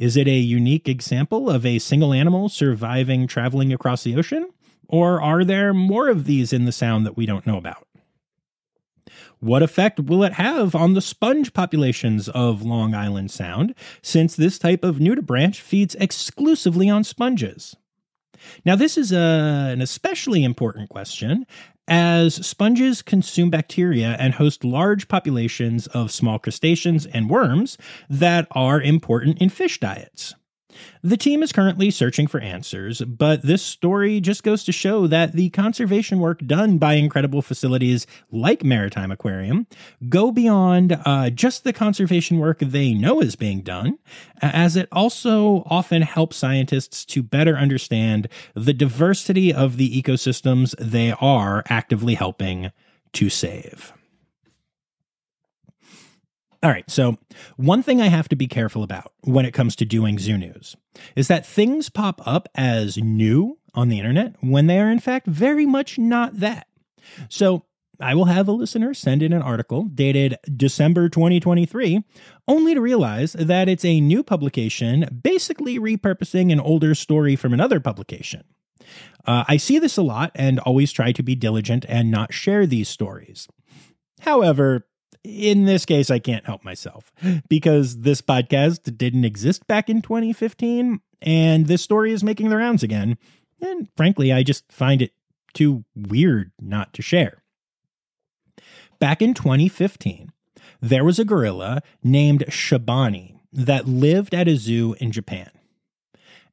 Is 0.01 0.17
it 0.17 0.27
a 0.27 0.35
unique 0.35 0.89
example 0.89 1.47
of 1.47 1.63
a 1.63 1.77
single 1.77 2.11
animal 2.11 2.49
surviving 2.49 3.27
traveling 3.27 3.71
across 3.71 4.03
the 4.03 4.15
ocean? 4.15 4.49
Or 4.87 5.21
are 5.21 5.43
there 5.43 5.75
more 5.75 6.09
of 6.09 6.25
these 6.25 6.51
in 6.51 6.65
the 6.65 6.71
sound 6.71 7.05
that 7.05 7.15
we 7.15 7.27
don't 7.27 7.45
know 7.45 7.55
about? 7.55 7.87
What 9.41 9.61
effect 9.61 9.99
will 9.99 10.23
it 10.23 10.33
have 10.33 10.73
on 10.73 10.95
the 10.95 11.01
sponge 11.01 11.53
populations 11.53 12.29
of 12.29 12.63
Long 12.63 12.95
Island 12.95 13.29
Sound, 13.29 13.75
since 14.01 14.35
this 14.35 14.57
type 14.57 14.83
of 14.83 14.95
nudibranch 14.95 15.57
feeds 15.61 15.93
exclusively 15.99 16.89
on 16.89 17.03
sponges? 17.03 17.75
Now, 18.65 18.75
this 18.75 18.97
is 18.97 19.11
a, 19.11 19.69
an 19.71 19.81
especially 19.81 20.43
important 20.43 20.89
question 20.89 21.45
as 21.91 22.35
sponges 22.47 23.01
consume 23.01 23.49
bacteria 23.49 24.15
and 24.17 24.35
host 24.35 24.63
large 24.63 25.09
populations 25.09 25.87
of 25.87 26.09
small 26.09 26.39
crustaceans 26.39 27.05
and 27.07 27.29
worms 27.29 27.77
that 28.09 28.47
are 28.51 28.81
important 28.81 29.37
in 29.41 29.49
fish 29.49 29.77
diets. 29.77 30.33
The 31.03 31.17
team 31.17 31.43
is 31.43 31.51
currently 31.51 31.91
searching 31.91 32.27
for 32.27 32.39
answers, 32.39 33.01
but 33.01 33.41
this 33.41 33.61
story 33.61 34.19
just 34.19 34.43
goes 34.43 34.63
to 34.65 34.71
show 34.71 35.07
that 35.07 35.33
the 35.33 35.49
conservation 35.49 36.19
work 36.19 36.39
done 36.45 36.77
by 36.77 36.93
incredible 36.93 37.41
facilities 37.41 38.07
like 38.31 38.63
Maritime 38.63 39.11
Aquarium 39.11 39.67
go 40.09 40.31
beyond 40.31 40.99
uh, 41.05 41.29
just 41.29 41.63
the 41.63 41.73
conservation 41.73 42.39
work 42.39 42.59
they 42.59 42.93
know 42.93 43.21
is 43.21 43.35
being 43.35 43.61
done, 43.61 43.97
as 44.41 44.75
it 44.75 44.87
also 44.91 45.63
often 45.67 46.01
helps 46.01 46.37
scientists 46.37 47.05
to 47.05 47.23
better 47.23 47.57
understand 47.57 48.27
the 48.55 48.73
diversity 48.73 49.53
of 49.53 49.77
the 49.77 50.01
ecosystems 50.01 50.75
they 50.77 51.11
are 51.19 51.63
actively 51.67 52.15
helping 52.15 52.71
to 53.13 53.29
save. 53.29 53.93
All 56.63 56.69
right, 56.69 56.89
so 56.89 57.17
one 57.57 57.81
thing 57.81 58.01
I 58.01 58.07
have 58.07 58.29
to 58.29 58.35
be 58.35 58.47
careful 58.47 58.83
about 58.83 59.13
when 59.21 59.45
it 59.45 59.53
comes 59.53 59.75
to 59.77 59.85
doing 59.85 60.19
zoo 60.19 60.37
news 60.37 60.75
is 61.15 61.27
that 61.27 61.45
things 61.45 61.89
pop 61.89 62.21
up 62.25 62.47
as 62.53 62.97
new 62.97 63.57
on 63.73 63.89
the 63.89 63.97
internet 63.97 64.35
when 64.41 64.67
they 64.67 64.79
are, 64.79 64.91
in 64.91 64.99
fact, 64.99 65.25
very 65.25 65.65
much 65.65 65.97
not 65.97 66.39
that. 66.39 66.67
So 67.29 67.65
I 67.99 68.13
will 68.13 68.25
have 68.25 68.47
a 68.47 68.51
listener 68.51 68.93
send 68.93 69.23
in 69.23 69.33
an 69.33 69.41
article 69.41 69.85
dated 69.85 70.37
December 70.55 71.09
2023, 71.09 72.03
only 72.47 72.75
to 72.75 72.81
realize 72.81 73.33
that 73.33 73.67
it's 73.67 73.85
a 73.85 73.99
new 73.99 74.21
publication 74.21 75.21
basically 75.23 75.79
repurposing 75.79 76.51
an 76.51 76.59
older 76.59 76.93
story 76.93 77.35
from 77.35 77.53
another 77.53 77.79
publication. 77.79 78.43
Uh, 79.25 79.45
I 79.47 79.57
see 79.57 79.79
this 79.79 79.97
a 79.97 80.01
lot 80.03 80.31
and 80.35 80.59
always 80.59 80.91
try 80.91 81.11
to 81.11 81.23
be 81.23 81.35
diligent 81.35 81.85
and 81.87 82.11
not 82.11 82.33
share 82.33 82.67
these 82.67 82.89
stories. 82.89 83.47
However, 84.21 84.87
in 85.23 85.65
this 85.65 85.85
case, 85.85 86.09
I 86.09 86.19
can't 86.19 86.45
help 86.45 86.63
myself 86.63 87.11
because 87.47 87.99
this 88.01 88.21
podcast 88.21 88.97
didn't 88.97 89.25
exist 89.25 89.67
back 89.67 89.89
in 89.89 90.01
2015, 90.01 90.99
and 91.21 91.67
this 91.67 91.81
story 91.81 92.11
is 92.11 92.23
making 92.23 92.49
the 92.49 92.57
rounds 92.57 92.83
again. 92.83 93.17
And 93.61 93.87
frankly, 93.95 94.33
I 94.33 94.43
just 94.43 94.71
find 94.71 95.01
it 95.01 95.11
too 95.53 95.85
weird 95.95 96.51
not 96.59 96.93
to 96.93 97.01
share. 97.01 97.43
Back 98.99 99.21
in 99.21 99.33
2015, 99.33 100.31
there 100.81 101.03
was 101.03 101.19
a 101.19 101.25
gorilla 101.25 101.81
named 102.03 102.45
Shabani 102.47 103.39
that 103.53 103.87
lived 103.87 104.33
at 104.33 104.47
a 104.47 104.55
zoo 104.55 104.95
in 104.99 105.11
Japan. 105.11 105.49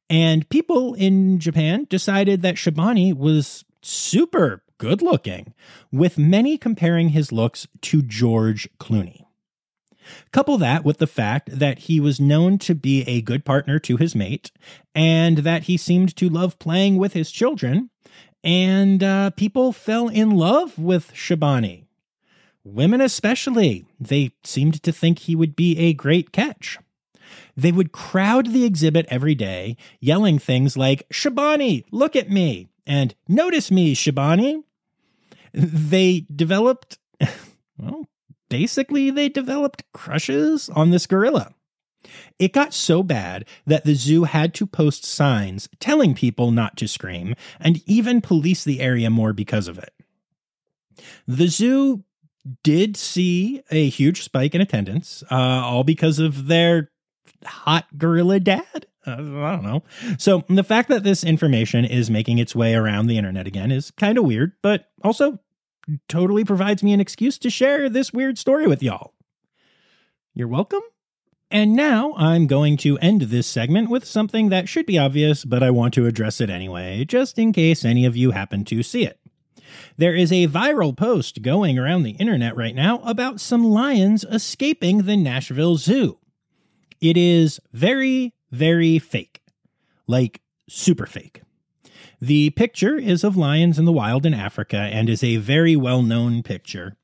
And 0.09 0.49
people 0.49 0.95
in 0.95 1.39
Japan 1.39 1.85
decided 1.89 2.41
that 2.41 2.55
Shabani 2.55 3.15
was 3.15 3.63
super 3.81 4.63
good 4.79 5.03
looking, 5.03 5.53
with 5.91 6.17
many 6.17 6.57
comparing 6.57 7.09
his 7.09 7.31
looks 7.31 7.67
to 7.81 8.01
George 8.01 8.67
Clooney. 8.79 9.25
Couple 10.31 10.57
that 10.57 10.83
with 10.83 10.97
the 10.97 11.05
fact 11.05 11.49
that 11.51 11.79
he 11.79 11.99
was 11.99 12.19
known 12.19 12.57
to 12.57 12.73
be 12.73 13.03
a 13.03 13.21
good 13.21 13.45
partner 13.45 13.77
to 13.77 13.97
his 13.97 14.15
mate, 14.15 14.51
and 14.95 15.39
that 15.39 15.63
he 15.63 15.77
seemed 15.77 16.15
to 16.15 16.29
love 16.29 16.57
playing 16.57 16.97
with 16.97 17.13
his 17.13 17.29
children, 17.29 17.91
and 18.43 19.03
uh, 19.03 19.29
people 19.31 19.71
fell 19.71 20.07
in 20.07 20.31
love 20.31 20.79
with 20.79 21.13
Shabani. 21.13 21.85
Women, 22.63 23.01
especially, 23.01 23.85
they 23.99 24.31
seemed 24.43 24.81
to 24.81 24.91
think 24.91 25.19
he 25.19 25.35
would 25.35 25.55
be 25.55 25.77
a 25.77 25.93
great 25.93 26.31
catch. 26.31 26.79
They 27.55 27.71
would 27.71 27.91
crowd 27.91 28.53
the 28.53 28.65
exhibit 28.65 29.05
every 29.09 29.35
day, 29.35 29.75
yelling 29.99 30.39
things 30.39 30.77
like, 30.77 31.07
Shabani, 31.09 31.83
look 31.91 32.15
at 32.15 32.29
me, 32.29 32.69
and 32.87 33.13
notice 33.27 33.69
me, 33.69 33.93
Shabani 33.93 34.63
they 35.53 36.25
developed, 36.33 36.97
well, 37.77 38.07
basically, 38.49 39.11
they 39.11 39.29
developed 39.29 39.83
crushes 39.93 40.69
on 40.69 40.91
this 40.91 41.07
gorilla. 41.07 41.53
It 42.37 42.53
got 42.53 42.73
so 42.73 43.03
bad 43.03 43.45
that 43.65 43.83
the 43.83 43.93
zoo 43.93 44.23
had 44.23 44.53
to 44.55 44.65
post 44.65 45.03
signs 45.03 45.67
telling 45.79 46.15
people 46.15 46.51
not 46.51 46.77
to 46.77 46.87
scream 46.87 47.35
and 47.59 47.81
even 47.85 48.21
police 48.21 48.63
the 48.63 48.79
area 48.79 49.09
more 49.09 49.33
because 49.33 49.67
of 49.67 49.77
it. 49.77 49.93
The 51.27 51.47
zoo 51.47 52.03
did 52.63 52.95
see 52.95 53.61
a 53.69 53.89
huge 53.89 54.23
spike 54.23 54.55
in 54.55 54.61
attendance, 54.61 55.23
uh, 55.29 55.35
all 55.35 55.83
because 55.83 56.19
of 56.19 56.47
their 56.47 56.89
hot 57.45 57.85
gorilla 57.97 58.39
dad. 58.39 58.87
Uh, 59.05 59.13
I 59.13 59.55
don't 59.55 59.63
know. 59.63 59.83
So 60.17 60.43
the 60.49 60.63
fact 60.63 60.89
that 60.89 61.03
this 61.03 61.23
information 61.23 61.85
is 61.85 62.09
making 62.09 62.37
its 62.37 62.55
way 62.55 62.75
around 62.75 63.07
the 63.07 63.17
internet 63.17 63.47
again 63.47 63.71
is 63.71 63.91
kind 63.91 64.17
of 64.17 64.25
weird, 64.25 64.53
but 64.61 64.89
also 65.03 65.39
totally 66.07 66.43
provides 66.43 66.83
me 66.83 66.93
an 66.93 66.99
excuse 66.99 67.37
to 67.39 67.49
share 67.49 67.89
this 67.89 68.13
weird 68.13 68.37
story 68.37 68.67
with 68.67 68.83
y'all. 68.83 69.13
You're 70.33 70.47
welcome. 70.47 70.81
And 71.51 71.75
now 71.75 72.13
I'm 72.15 72.45
going 72.45 72.77
to 72.77 72.99
end 72.99 73.21
this 73.21 73.47
segment 73.47 73.89
with 73.89 74.05
something 74.05 74.49
that 74.49 74.69
should 74.69 74.85
be 74.85 74.99
obvious, 74.99 75.43
but 75.45 75.63
I 75.63 75.71
want 75.71 75.95
to 75.95 76.05
address 76.05 76.39
it 76.39 76.49
anyway, 76.49 77.05
just 77.05 77.39
in 77.39 77.53
case 77.53 77.83
any 77.83 78.05
of 78.05 78.15
you 78.15 78.31
happen 78.31 78.63
to 78.65 78.83
see 78.83 79.03
it. 79.05 79.19
There 79.97 80.15
is 80.15 80.31
a 80.31 80.47
viral 80.47 80.95
post 80.95 81.41
going 81.41 81.79
around 81.79 82.03
the 82.03 82.11
internet 82.11 82.55
right 82.55 82.75
now 82.75 82.99
about 82.99 83.41
some 83.41 83.63
lions 83.63 84.23
escaping 84.25 84.99
the 85.03 85.17
Nashville 85.17 85.77
Zoo. 85.77 86.19
It 87.01 87.17
is 87.17 87.59
very, 87.73 88.33
very 88.51 88.99
fake. 88.99 89.41
Like, 90.07 90.41
super 90.67 91.05
fake. 91.05 91.41
The 92.21 92.49
picture 92.51 92.97
is 92.97 93.23
of 93.23 93.37
lions 93.37 93.79
in 93.79 93.85
the 93.85 93.93
wild 93.93 94.25
in 94.25 94.33
Africa 94.33 94.77
and 94.77 95.09
is 95.09 95.23
a 95.23 95.37
very 95.37 95.75
well 95.75 96.01
known 96.01 96.43
picture. 96.43 96.97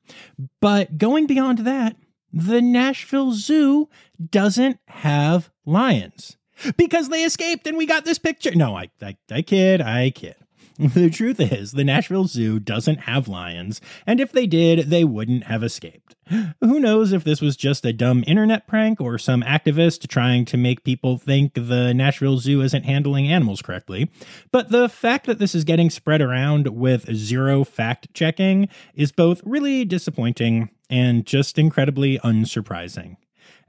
But 0.60 0.98
going 0.98 1.26
beyond 1.26 1.60
that, 1.60 1.96
the 2.32 2.60
Nashville 2.60 3.32
Zoo 3.32 3.88
doesn't 4.30 4.78
have 4.88 5.50
lions 5.64 6.36
because 6.76 7.08
they 7.08 7.24
escaped 7.24 7.66
and 7.66 7.78
we 7.78 7.86
got 7.86 8.04
this 8.04 8.18
picture. 8.18 8.54
No, 8.54 8.76
I, 8.76 8.90
I, 9.00 9.16
I 9.30 9.42
kid, 9.42 9.80
I 9.80 10.10
kid. 10.10 10.36
The 10.96 11.08
truth 11.08 11.40
is, 11.40 11.72
the 11.72 11.84
Nashville 11.84 12.26
Zoo 12.26 12.58
doesn't 12.58 13.00
have 13.00 13.28
lions, 13.28 13.80
and 14.06 14.20
if 14.20 14.32
they 14.32 14.46
did, 14.46 14.90
they 14.90 15.04
wouldn't 15.04 15.44
have 15.44 15.62
escaped. 15.62 16.14
Who 16.60 16.80
knows 16.80 17.12
if 17.12 17.24
this 17.24 17.40
was 17.40 17.56
just 17.56 17.86
a 17.86 17.94
dumb 17.94 18.22
internet 18.26 18.66
prank 18.66 19.00
or 19.00 19.16
some 19.16 19.42
activist 19.42 20.06
trying 20.08 20.44
to 20.46 20.56
make 20.58 20.84
people 20.84 21.16
think 21.16 21.54
the 21.54 21.94
Nashville 21.94 22.38
Zoo 22.38 22.60
isn't 22.60 22.84
handling 22.84 23.26
animals 23.26 23.62
correctly, 23.62 24.10
but 24.52 24.70
the 24.70 24.88
fact 24.88 25.26
that 25.26 25.38
this 25.38 25.54
is 25.54 25.64
getting 25.64 25.88
spread 25.88 26.20
around 26.20 26.68
with 26.68 27.14
zero 27.14 27.64
fact 27.64 28.12
checking 28.12 28.68
is 28.94 29.12
both 29.12 29.40
really 29.44 29.84
disappointing 29.84 30.68
and 30.90 31.24
just 31.24 31.58
incredibly 31.58 32.18
unsurprising. 32.18 33.16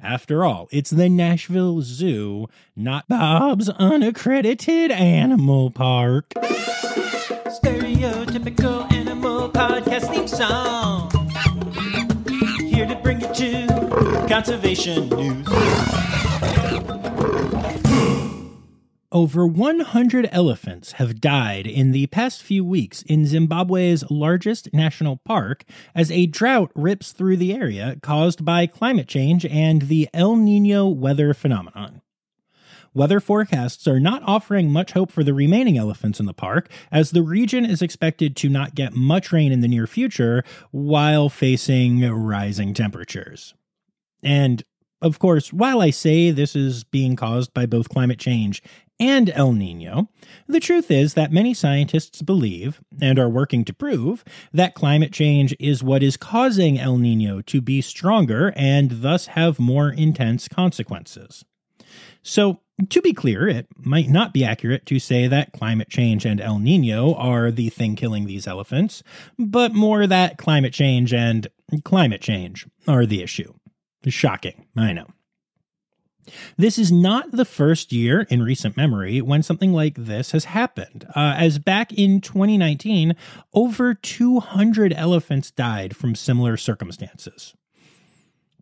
After 0.01 0.45
all, 0.45 0.67
it's 0.71 0.91
the 0.91 1.09
Nashville 1.09 1.81
Zoo, 1.81 2.47
not 2.75 3.07
Bob's 3.07 3.67
unaccredited 3.67 4.91
animal 4.91 5.71
park. 5.71 6.29
Stereotypical 7.47 8.91
animal 8.93 9.49
podcast 9.49 10.13
theme 10.13 10.27
song. 10.27 11.09
Here 12.67 12.85
to 12.85 12.95
bring 12.97 13.21
you 13.21 13.33
to 13.33 14.25
conservation 14.29 15.09
news. 15.09 15.47
Over 19.13 19.47
100 19.47 20.27
elephants 20.33 20.93
have 20.93 21.21
died 21.21 21.65
in 21.65 21.93
the 21.93 22.07
past 22.07 22.43
few 22.43 22.65
weeks 22.65 23.03
in 23.03 23.25
Zimbabwe's 23.25 24.03
largest 24.11 24.73
national 24.73 25.15
park 25.15 25.63
as 25.95 26.11
a 26.11 26.25
drought 26.25 26.73
rips 26.75 27.13
through 27.13 27.37
the 27.37 27.53
area 27.53 27.95
caused 28.01 28.43
by 28.43 28.67
climate 28.67 29.07
change 29.07 29.45
and 29.45 29.83
the 29.83 30.09
El 30.13 30.35
Nino 30.35 30.89
weather 30.89 31.33
phenomenon. 31.33 32.01
Weather 32.93 33.21
forecasts 33.21 33.87
are 33.87 33.99
not 34.01 34.23
offering 34.25 34.69
much 34.69 34.91
hope 34.91 35.09
for 35.09 35.23
the 35.23 35.33
remaining 35.33 35.77
elephants 35.77 36.19
in 36.19 36.25
the 36.25 36.33
park, 36.33 36.69
as 36.91 37.11
the 37.11 37.23
region 37.23 37.63
is 37.63 37.81
expected 37.81 38.35
to 38.35 38.49
not 38.49 38.75
get 38.75 38.93
much 38.93 39.31
rain 39.31 39.53
in 39.53 39.61
the 39.61 39.69
near 39.69 39.87
future 39.87 40.43
while 40.71 41.29
facing 41.29 42.01
rising 42.01 42.73
temperatures. 42.73 43.53
And 44.21 44.63
of 45.01 45.19
course, 45.19 45.53
while 45.53 45.79
I 45.79 45.91
say 45.91 46.31
this 46.31 46.55
is 46.55 46.83
being 46.83 47.15
caused 47.15 47.53
by 47.53 47.67
both 47.67 47.87
climate 47.87 48.19
change 48.19 48.63
and 48.99 49.29
El 49.31 49.53
Nino, 49.53 50.09
the 50.47 50.59
truth 50.59 50.89
is 50.89 51.13
that 51.13 51.31
many 51.31 51.53
scientists 51.53 52.21
believe, 52.21 52.81
and 53.01 53.19
are 53.19 53.29
working 53.29 53.63
to 53.65 53.73
prove, 53.73 54.23
that 54.51 54.75
climate 54.75 55.11
change 55.11 55.55
is 55.59 55.83
what 55.83 56.03
is 56.03 56.17
causing 56.17 56.79
El 56.79 56.97
Nino 56.97 57.41
to 57.41 57.61
be 57.61 57.81
stronger 57.81 58.53
and 58.55 59.01
thus 59.03 59.27
have 59.27 59.59
more 59.59 59.89
intense 59.89 60.47
consequences. 60.47 61.45
So, 62.23 62.61
to 62.89 63.01
be 63.01 63.11
clear, 63.11 63.47
it 63.47 63.67
might 63.75 64.07
not 64.07 64.33
be 64.33 64.43
accurate 64.43 64.85
to 64.85 64.99
say 64.99 65.27
that 65.27 65.51
climate 65.51 65.89
change 65.89 66.25
and 66.25 66.39
El 66.39 66.59
Nino 66.59 67.15
are 67.15 67.49
the 67.49 67.69
thing 67.69 67.95
killing 67.95 68.25
these 68.25 68.45
elephants, 68.45 69.01
but 69.39 69.73
more 69.73 70.05
that 70.05 70.37
climate 70.37 70.73
change 70.73 71.11
and 71.11 71.47
climate 71.83 72.21
change 72.21 72.67
are 72.87 73.05
the 73.05 73.23
issue. 73.23 73.53
Shocking, 74.05 74.67
I 74.75 74.93
know. 74.93 75.07
This 76.57 76.77
is 76.77 76.91
not 76.91 77.31
the 77.31 77.45
first 77.45 77.91
year 77.91 78.21
in 78.29 78.43
recent 78.43 78.77
memory 78.77 79.21
when 79.21 79.43
something 79.43 79.73
like 79.73 79.95
this 79.95 80.31
has 80.31 80.45
happened, 80.45 81.05
uh, 81.15 81.35
as 81.37 81.59
back 81.59 81.93
in 81.93 82.21
2019, 82.21 83.15
over 83.53 83.93
200 83.93 84.93
elephants 84.93 85.51
died 85.51 85.95
from 85.95 86.15
similar 86.15 86.57
circumstances. 86.57 87.53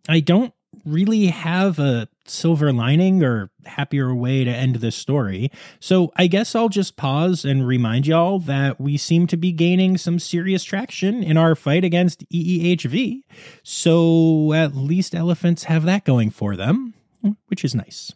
I 0.08 0.20
don't 0.20 0.52
really 0.84 1.26
have 1.26 1.78
a 1.78 2.08
silver 2.26 2.72
lining 2.72 3.22
or 3.22 3.50
happier 3.64 4.14
way 4.14 4.44
to 4.44 4.50
end 4.50 4.76
this 4.76 4.96
story. 4.96 5.50
So 5.80 6.12
I 6.16 6.26
guess 6.26 6.54
I'll 6.54 6.68
just 6.68 6.96
pause 6.96 7.44
and 7.44 7.66
remind 7.66 8.06
y'all 8.06 8.38
that 8.40 8.80
we 8.80 8.96
seem 8.96 9.26
to 9.28 9.36
be 9.36 9.52
gaining 9.52 9.96
some 9.96 10.18
serious 10.18 10.64
traction 10.64 11.22
in 11.22 11.36
our 11.36 11.54
fight 11.54 11.84
against 11.84 12.28
EEHV. 12.30 13.22
So 13.62 14.52
at 14.52 14.76
least 14.76 15.14
elephants 15.14 15.64
have 15.64 15.84
that 15.84 16.04
going 16.04 16.30
for 16.30 16.56
them 16.56 16.94
which 17.46 17.64
is 17.64 17.74
nice. 17.74 18.12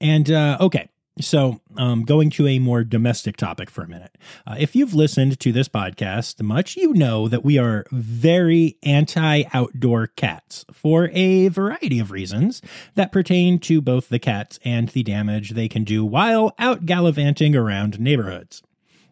And 0.00 0.30
uh, 0.30 0.58
okay, 0.60 0.88
so 1.20 1.60
um, 1.76 2.04
going 2.04 2.30
to 2.30 2.46
a 2.46 2.58
more 2.58 2.84
domestic 2.84 3.36
topic 3.36 3.70
for 3.70 3.82
a 3.82 3.88
minute. 3.88 4.16
Uh, 4.46 4.56
if 4.58 4.76
you've 4.76 4.94
listened 4.94 5.40
to 5.40 5.52
this 5.52 5.68
podcast 5.68 6.40
much, 6.42 6.76
you 6.76 6.92
know 6.94 7.28
that 7.28 7.44
we 7.44 7.58
are 7.58 7.84
very 7.90 8.76
anti 8.82 9.44
outdoor 9.52 10.08
cats 10.08 10.64
for 10.72 11.10
a 11.12 11.48
variety 11.48 11.98
of 11.98 12.10
reasons 12.10 12.62
that 12.94 13.12
pertain 13.12 13.58
to 13.60 13.80
both 13.80 14.08
the 14.08 14.18
cats 14.18 14.58
and 14.64 14.88
the 14.90 15.02
damage 15.02 15.50
they 15.50 15.68
can 15.68 15.84
do 15.84 16.04
while 16.04 16.54
out 16.58 16.86
gallivanting 16.86 17.56
around 17.56 17.98
neighborhoods. 17.98 18.62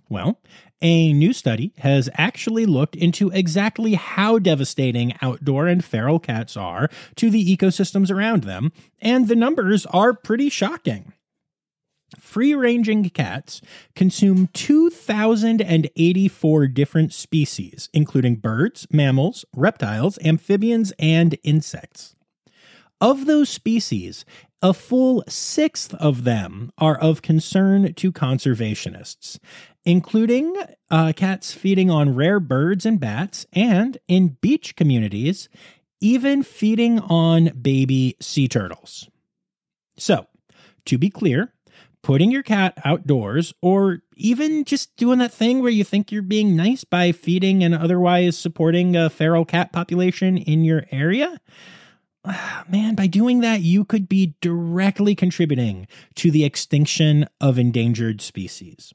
Well, 0.08 0.38
a 0.82 1.12
new 1.12 1.32
study 1.32 1.72
has 1.78 2.10
actually 2.14 2.66
looked 2.66 2.96
into 2.96 3.30
exactly 3.30 3.94
how 3.94 4.38
devastating 4.38 5.14
outdoor 5.22 5.68
and 5.68 5.84
feral 5.84 6.18
cats 6.18 6.56
are 6.56 6.90
to 7.16 7.30
the 7.30 7.56
ecosystems 7.56 8.10
around 8.10 8.42
them, 8.44 8.72
and 9.00 9.28
the 9.28 9.36
numbers 9.36 9.86
are 9.86 10.12
pretty 10.12 10.48
shocking. 10.48 11.12
Free 12.20 12.54
ranging 12.54 13.10
cats 13.10 13.60
consume 13.96 14.48
2,084 14.52 16.68
different 16.68 17.12
species, 17.12 17.88
including 17.92 18.36
birds, 18.36 18.86
mammals, 18.92 19.44
reptiles, 19.54 20.16
amphibians, 20.24 20.92
and 20.98 21.36
insects. 21.42 22.14
Of 23.00 23.26
those 23.26 23.50
species, 23.50 24.24
a 24.62 24.72
full 24.72 25.24
sixth 25.28 25.92
of 25.94 26.22
them 26.24 26.70
are 26.78 26.96
of 26.96 27.22
concern 27.22 27.92
to 27.92 28.12
conservationists, 28.12 29.38
including 29.86 30.54
uh, 30.90 31.12
cats 31.14 31.52
feeding 31.52 31.90
on 31.90 32.14
rare 32.14 32.40
birds 32.40 32.84
and 32.84 33.00
bats, 33.00 33.46
and 33.52 33.96
in 34.08 34.36
beach 34.40 34.74
communities, 34.76 35.48
even 36.00 36.42
feeding 36.42 36.98
on 37.00 37.46
baby 37.62 38.16
sea 38.20 38.48
turtles. 38.48 39.08
So, 39.96 40.26
to 40.84 40.98
be 40.98 41.08
clear, 41.08 41.54
putting 42.02 42.30
your 42.30 42.42
cat 42.42 42.78
outdoors, 42.84 43.54
or 43.62 44.02
even 44.16 44.64
just 44.64 44.94
doing 44.96 45.20
that 45.20 45.32
thing 45.32 45.62
where 45.62 45.70
you 45.70 45.84
think 45.84 46.12
you're 46.12 46.22
being 46.22 46.54
nice 46.56 46.84
by 46.84 47.12
feeding 47.12 47.62
and 47.62 47.74
otherwise 47.74 48.36
supporting 48.36 48.96
a 48.96 49.08
feral 49.08 49.44
cat 49.44 49.72
population 49.72 50.36
in 50.36 50.64
your 50.64 50.84
area, 50.90 51.40
man, 52.68 52.96
by 52.96 53.06
doing 53.06 53.40
that, 53.40 53.60
you 53.60 53.84
could 53.84 54.08
be 54.08 54.34
directly 54.40 55.14
contributing 55.14 55.86
to 56.16 56.30
the 56.30 56.44
extinction 56.44 57.26
of 57.40 57.58
endangered 57.58 58.20
species. 58.20 58.92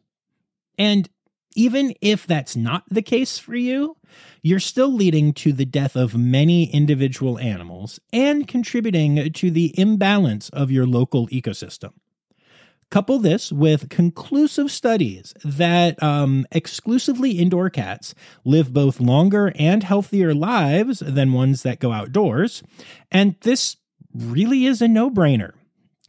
And 0.82 1.08
even 1.56 1.94
if 2.02 2.26
that's 2.26 2.56
not 2.56 2.86
the 2.90 3.04
case 3.04 3.38
for 3.38 3.56
you, 3.56 3.98
you're 4.42 4.60
still 4.60 4.92
leading 4.92 5.32
to 5.34 5.54
the 5.54 5.66
death 5.66 5.96
of 5.96 6.18
many 6.18 6.74
individual 6.74 7.38
animals 7.38 8.00
and 8.12 8.48
contributing 8.48 9.32
to 9.32 9.52
the 9.52 9.80
imbalance 9.80 10.50
of 10.50 10.72
your 10.72 10.88
local 10.88 11.28
ecosystem. 11.28 11.92
Couple 12.90 13.20
this 13.20 13.52
with 13.52 13.90
conclusive 13.90 14.72
studies 14.72 15.36
that 15.46 16.02
um, 16.02 16.48
exclusively 16.52 17.34
indoor 17.34 17.70
cats 17.70 18.16
live 18.44 18.74
both 18.74 19.00
longer 19.00 19.54
and 19.60 19.84
healthier 19.84 20.34
lives 20.34 20.98
than 21.00 21.32
ones 21.32 21.62
that 21.62 21.80
go 21.80 21.92
outdoors. 21.92 22.64
And 23.12 23.36
this 23.42 23.78
really 24.16 24.66
is 24.66 24.82
a 24.82 24.88
no 24.88 25.12
brainer. 25.12 25.52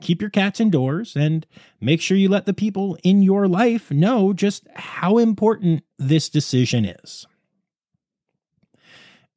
Keep 0.02 0.20
your 0.20 0.30
cats 0.30 0.60
indoors 0.60 1.16
and 1.16 1.46
make 1.80 2.00
sure 2.00 2.16
you 2.16 2.28
let 2.28 2.44
the 2.44 2.52
people 2.52 2.98
in 3.02 3.22
your 3.22 3.48
life 3.48 3.90
know 3.90 4.32
just 4.32 4.66
how 4.74 5.16
important 5.16 5.84
this 5.98 6.28
decision 6.28 6.84
is. 6.84 7.26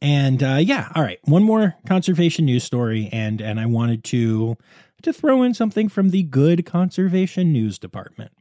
And 0.02 0.44
uh, 0.44 0.58
yeah, 0.60 0.92
all 0.94 1.04
right, 1.04 1.20
one 1.24 1.44
more 1.44 1.76
conservation 1.88 2.46
news 2.46 2.64
story, 2.64 3.10
and 3.12 3.42
and 3.42 3.60
I 3.60 3.66
wanted 3.66 4.04
to 4.06 4.58
to 5.04 5.14
throw 5.14 5.44
in 5.44 5.54
something 5.54 5.88
from 5.88 6.10
the 6.10 6.24
good 6.24 6.66
conservation 6.66 7.54
news 7.54 7.80
department. 7.80 8.32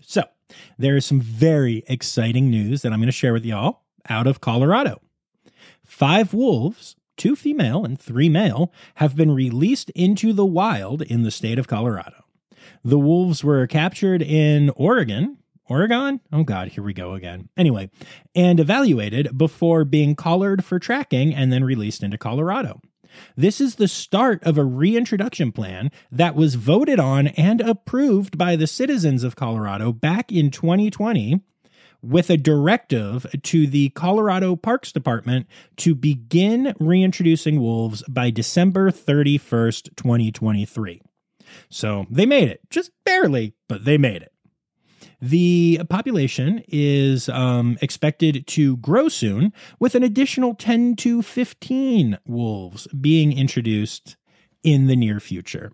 So 0.00 0.24
there 0.78 0.96
is 0.96 1.06
some 1.06 1.20
very 1.20 1.82
exciting 1.88 2.50
news 2.50 2.82
that 2.82 2.92
I'm 2.92 3.00
going 3.00 3.06
to 3.06 3.12
share 3.12 3.32
with 3.32 3.44
y'all 3.44 3.82
out 4.08 4.26
of 4.26 4.40
Colorado. 4.40 5.00
Five 5.84 6.32
wolves, 6.32 6.96
two 7.20 7.36
female 7.36 7.84
and 7.84 8.00
three 8.00 8.30
male, 8.30 8.72
have 8.94 9.14
been 9.14 9.30
released 9.30 9.90
into 9.90 10.32
the 10.32 10.46
wild 10.46 11.02
in 11.02 11.22
the 11.22 11.30
state 11.30 11.58
of 11.58 11.68
Colorado. 11.68 12.24
The 12.82 12.98
wolves 12.98 13.44
were 13.44 13.66
captured 13.66 14.22
in 14.22 14.70
Oregon. 14.70 15.36
Oregon? 15.66 16.20
Oh 16.32 16.44
God, 16.44 16.68
here 16.68 16.82
we 16.82 16.94
go 16.94 17.12
again. 17.12 17.50
Anyway, 17.58 17.90
and 18.34 18.58
evaluated 18.58 19.36
before 19.36 19.84
being 19.84 20.16
collared 20.16 20.64
for 20.64 20.78
tracking 20.78 21.34
and 21.34 21.52
then 21.52 21.62
released 21.62 22.02
into 22.02 22.16
Colorado. 22.16 22.80
This 23.36 23.60
is 23.60 23.74
the 23.74 23.88
start 23.88 24.42
of 24.44 24.56
a 24.56 24.64
reintroduction 24.64 25.52
plan 25.52 25.90
that 26.10 26.34
was 26.34 26.54
voted 26.54 26.98
on 26.98 27.26
and 27.28 27.60
approved 27.60 28.38
by 28.38 28.56
the 28.56 28.66
citizens 28.66 29.24
of 29.24 29.36
Colorado 29.36 29.92
back 29.92 30.32
in 30.32 30.50
2020 30.50 31.42
with 32.02 32.30
a 32.30 32.36
directive 32.36 33.26
to 33.42 33.66
the 33.66 33.90
Colorado 33.90 34.56
Parks 34.56 34.92
Department 34.92 35.46
to 35.76 35.94
begin 35.94 36.74
reintroducing 36.78 37.60
wolves 37.60 38.02
by 38.08 38.30
December 38.30 38.90
31st, 38.90 39.96
2023. 39.96 41.02
So 41.68 42.06
they 42.10 42.26
made 42.26 42.48
it, 42.48 42.60
just 42.70 42.90
barely, 43.04 43.54
but 43.68 43.84
they 43.84 43.98
made 43.98 44.22
it. 44.22 44.32
The 45.22 45.82
population 45.90 46.64
is 46.66 47.28
um, 47.28 47.76
expected 47.82 48.46
to 48.48 48.78
grow 48.78 49.08
soon, 49.08 49.52
with 49.78 49.94
an 49.94 50.02
additional 50.02 50.54
10 50.54 50.96
to 50.96 51.20
15 51.20 52.18
wolves 52.26 52.86
being 52.88 53.36
introduced 53.36 54.16
in 54.62 54.86
the 54.86 54.96
near 54.96 55.20
future. 55.20 55.72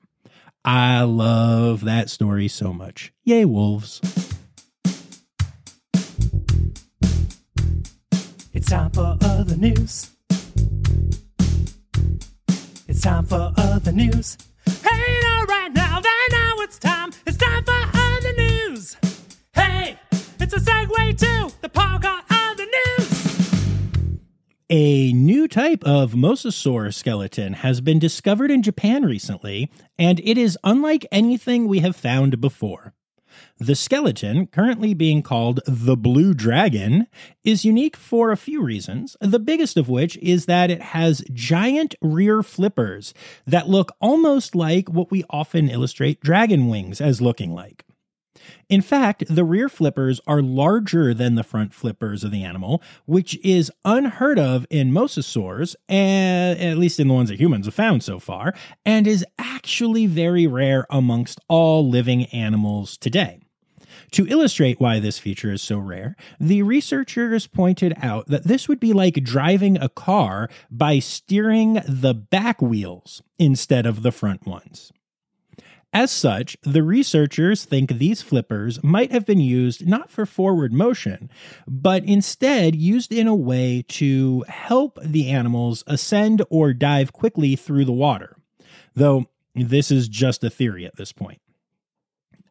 I 0.64 1.02
love 1.02 1.84
that 1.84 2.10
story 2.10 2.48
so 2.48 2.72
much. 2.72 3.12
Yay, 3.24 3.44
wolves. 3.44 4.00
It's 8.56 8.70
time 8.70 8.90
for 8.90 9.18
other 9.20 9.54
news. 9.54 10.12
It's 12.88 13.02
time 13.02 13.26
for 13.26 13.52
other 13.54 13.92
news. 13.92 14.38
Hey, 14.64 15.18
now, 15.22 15.44
right 15.44 15.70
now, 15.74 16.00
right 16.00 16.28
now, 16.32 16.52
it's 16.60 16.78
time. 16.78 17.12
It's 17.26 17.36
time 17.36 17.62
for 17.64 17.78
other 17.92 18.32
news. 18.32 18.96
Hey, 19.52 19.98
it's 20.40 20.54
a 20.54 20.58
segue 20.58 21.18
to 21.18 21.52
the 21.60 21.68
part 21.68 22.00
called 22.00 22.24
other 22.30 22.64
news. 22.64 24.20
A 24.70 25.12
new 25.12 25.48
type 25.48 25.84
of 25.84 26.12
mosasaur 26.12 26.94
skeleton 26.94 27.52
has 27.52 27.82
been 27.82 27.98
discovered 27.98 28.50
in 28.50 28.62
Japan 28.62 29.04
recently, 29.04 29.70
and 29.98 30.18
it 30.24 30.38
is 30.38 30.58
unlike 30.64 31.04
anything 31.12 31.68
we 31.68 31.80
have 31.80 31.94
found 31.94 32.40
before. 32.40 32.94
The 33.58 33.74
skeleton, 33.74 34.48
currently 34.48 34.92
being 34.92 35.22
called 35.22 35.60
the 35.66 35.96
Blue 35.96 36.34
Dragon, 36.34 37.06
is 37.42 37.64
unique 37.64 37.96
for 37.96 38.30
a 38.30 38.36
few 38.36 38.62
reasons, 38.62 39.16
the 39.22 39.38
biggest 39.38 39.78
of 39.78 39.88
which 39.88 40.18
is 40.18 40.44
that 40.44 40.70
it 40.70 40.82
has 40.82 41.24
giant 41.32 41.94
rear 42.02 42.42
flippers 42.42 43.14
that 43.46 43.66
look 43.66 43.92
almost 43.98 44.54
like 44.54 44.90
what 44.90 45.10
we 45.10 45.24
often 45.30 45.70
illustrate 45.70 46.20
dragon 46.20 46.68
wings 46.68 47.00
as 47.00 47.22
looking 47.22 47.54
like. 47.54 47.82
In 48.68 48.82
fact, 48.82 49.24
the 49.30 49.42
rear 49.42 49.70
flippers 49.70 50.20
are 50.26 50.42
larger 50.42 51.14
than 51.14 51.34
the 51.34 51.42
front 51.42 51.72
flippers 51.72 52.24
of 52.24 52.30
the 52.30 52.44
animal, 52.44 52.82
which 53.06 53.42
is 53.42 53.72
unheard 53.86 54.38
of 54.38 54.66
in 54.68 54.92
mosasaurs, 54.92 55.74
and, 55.88 56.60
at 56.60 56.76
least 56.76 57.00
in 57.00 57.08
the 57.08 57.14
ones 57.14 57.30
that 57.30 57.40
humans 57.40 57.64
have 57.64 57.74
found 57.74 58.02
so 58.02 58.18
far, 58.18 58.52
and 58.84 59.06
is 59.06 59.24
actually 59.38 60.04
very 60.04 60.46
rare 60.46 60.86
amongst 60.90 61.40
all 61.48 61.88
living 61.88 62.26
animals 62.26 62.98
today. 62.98 63.45
To 64.12 64.26
illustrate 64.26 64.80
why 64.80 65.00
this 65.00 65.18
feature 65.18 65.52
is 65.52 65.62
so 65.62 65.78
rare, 65.78 66.16
the 66.40 66.62
researchers 66.62 67.46
pointed 67.46 67.94
out 68.00 68.26
that 68.28 68.44
this 68.44 68.68
would 68.68 68.80
be 68.80 68.92
like 68.92 69.22
driving 69.22 69.76
a 69.80 69.88
car 69.88 70.48
by 70.70 70.98
steering 70.98 71.80
the 71.86 72.14
back 72.14 72.60
wheels 72.62 73.22
instead 73.38 73.86
of 73.86 74.02
the 74.02 74.12
front 74.12 74.46
ones. 74.46 74.92
As 75.92 76.10
such, 76.10 76.58
the 76.62 76.82
researchers 76.82 77.64
think 77.64 77.90
these 77.90 78.20
flippers 78.20 78.82
might 78.84 79.12
have 79.12 79.24
been 79.24 79.40
used 79.40 79.86
not 79.86 80.10
for 80.10 80.26
forward 80.26 80.72
motion, 80.72 81.30
but 81.66 82.04
instead 82.04 82.74
used 82.74 83.12
in 83.12 83.26
a 83.26 83.34
way 83.34 83.82
to 83.88 84.44
help 84.48 84.98
the 85.02 85.30
animals 85.30 85.84
ascend 85.86 86.42
or 86.50 86.74
dive 86.74 87.14
quickly 87.14 87.56
through 87.56 87.86
the 87.86 87.92
water. 87.92 88.36
Though 88.94 89.26
this 89.54 89.90
is 89.90 90.08
just 90.08 90.44
a 90.44 90.50
theory 90.50 90.84
at 90.84 90.96
this 90.96 91.12
point. 91.12 91.40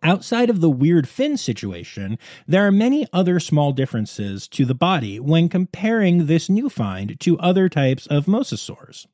Outside 0.05 0.51
of 0.51 0.61
the 0.61 0.69
weird 0.69 1.09
fin 1.09 1.35
situation, 1.35 2.19
there 2.47 2.67
are 2.67 2.71
many 2.71 3.07
other 3.11 3.39
small 3.39 3.71
differences 3.71 4.47
to 4.49 4.63
the 4.63 4.75
body 4.75 5.19
when 5.19 5.49
comparing 5.49 6.27
this 6.27 6.47
new 6.47 6.69
find 6.69 7.19
to 7.21 7.39
other 7.39 7.67
types 7.67 8.05
of 8.05 8.27
mosasaurs. 8.27 9.07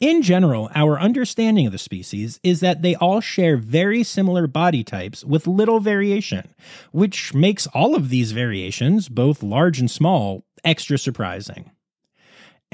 In 0.00 0.22
general, 0.22 0.70
our 0.74 0.98
understanding 0.98 1.66
of 1.66 1.72
the 1.72 1.78
species 1.78 2.40
is 2.42 2.60
that 2.60 2.80
they 2.80 2.94
all 2.94 3.20
share 3.20 3.58
very 3.58 4.02
similar 4.02 4.46
body 4.46 4.82
types 4.82 5.26
with 5.26 5.46
little 5.46 5.78
variation, 5.78 6.54
which 6.90 7.34
makes 7.34 7.66
all 7.74 7.94
of 7.94 8.08
these 8.08 8.32
variations, 8.32 9.10
both 9.10 9.42
large 9.42 9.78
and 9.78 9.90
small, 9.90 10.46
extra 10.64 10.96
surprising. 10.96 11.70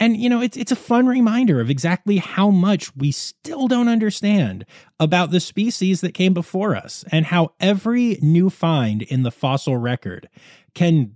And 0.01 0.17
you 0.17 0.31
know, 0.31 0.41
it's 0.41 0.57
it's 0.57 0.73
a 0.73 0.77
fun 0.77 1.07
reminder 1.07 1.61
of 1.61 1.69
exactly 1.69 2.17
how 2.17 2.49
much 2.49 2.97
we 2.97 3.13
still 3.13 3.69
don't 3.69 3.87
understand 3.89 4.65
about 4.99 5.31
the 5.31 5.41
species 5.41 6.01
that 6.01 6.15
came 6.15 6.33
before 6.33 6.75
us 6.75 7.05
and 7.13 7.27
how 7.27 7.53
every 7.61 8.19
new 8.23 8.49
find 8.49 9.03
in 9.03 9.23
the 9.23 9.31
fossil 9.31 9.77
record 9.77 10.31
can 10.75 11.15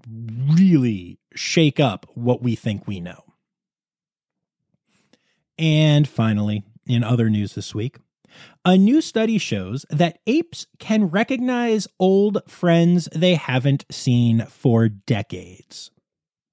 really 0.54 1.18
shake 1.34 1.80
up 1.80 2.06
what 2.14 2.42
we 2.42 2.54
think 2.54 2.86
we 2.86 3.00
know. 3.00 3.24
And 5.58 6.06
finally, 6.06 6.62
in 6.86 7.02
other 7.02 7.30
news 7.30 7.54
this 7.54 7.74
week, 7.74 7.96
a 8.66 8.76
new 8.76 9.00
study 9.00 9.38
shows 9.38 9.86
that 9.88 10.18
apes 10.26 10.66
can 10.78 11.06
recognize 11.06 11.88
old 11.98 12.42
friends 12.46 13.08
they 13.14 13.36
haven't 13.36 13.86
seen 13.90 14.44
for 14.46 14.88
decades. 14.88 15.90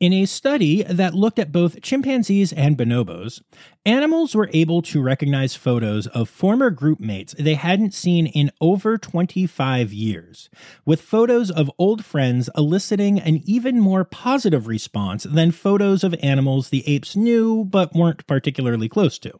In 0.01 0.13
a 0.13 0.25
study 0.25 0.81
that 0.81 1.13
looked 1.13 1.37
at 1.37 1.51
both 1.51 1.79
chimpanzees 1.83 2.51
and 2.51 2.75
bonobos, 2.75 3.43
animals 3.85 4.33
were 4.33 4.49
able 4.51 4.81
to 4.81 4.99
recognize 4.99 5.53
photos 5.55 6.07
of 6.07 6.27
former 6.27 6.71
group 6.71 6.99
mates 6.99 7.35
they 7.37 7.53
hadn't 7.53 7.93
seen 7.93 8.25
in 8.25 8.49
over 8.59 8.97
25 8.97 9.93
years, 9.93 10.49
with 10.85 11.03
photos 11.03 11.51
of 11.51 11.69
old 11.77 12.03
friends 12.03 12.49
eliciting 12.57 13.19
an 13.19 13.43
even 13.45 13.79
more 13.79 14.03
positive 14.03 14.65
response 14.65 15.21
than 15.21 15.51
photos 15.51 16.03
of 16.03 16.15
animals 16.23 16.69
the 16.69 16.83
apes 16.87 17.15
knew 17.15 17.63
but 17.63 17.93
weren't 17.93 18.25
particularly 18.25 18.89
close 18.89 19.19
to. 19.19 19.31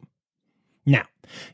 Now, 0.86 1.06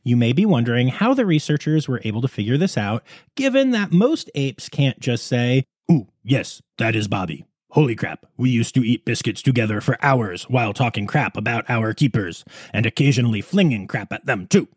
you 0.02 0.18
may 0.18 0.34
be 0.34 0.44
wondering 0.44 0.88
how 0.88 1.14
the 1.14 1.24
researchers 1.24 1.88
were 1.88 2.02
able 2.04 2.20
to 2.20 2.28
figure 2.28 2.58
this 2.58 2.76
out, 2.76 3.02
given 3.36 3.70
that 3.70 3.90
most 3.90 4.30
apes 4.34 4.68
can't 4.68 5.00
just 5.00 5.26
say, 5.26 5.64
Ooh, 5.90 6.08
yes, 6.22 6.60
that 6.76 6.94
is 6.94 7.08
Bobby. 7.08 7.47
Holy 7.72 7.94
crap, 7.94 8.24
we 8.38 8.48
used 8.48 8.74
to 8.74 8.82
eat 8.82 9.04
biscuits 9.04 9.42
together 9.42 9.82
for 9.82 9.98
hours 10.00 10.44
while 10.44 10.72
talking 10.72 11.06
crap 11.06 11.36
about 11.36 11.68
our 11.68 11.92
keepers, 11.92 12.44
and 12.72 12.86
occasionally 12.86 13.42
flinging 13.42 13.86
crap 13.86 14.10
at 14.10 14.24
them 14.24 14.46
too. 14.46 14.68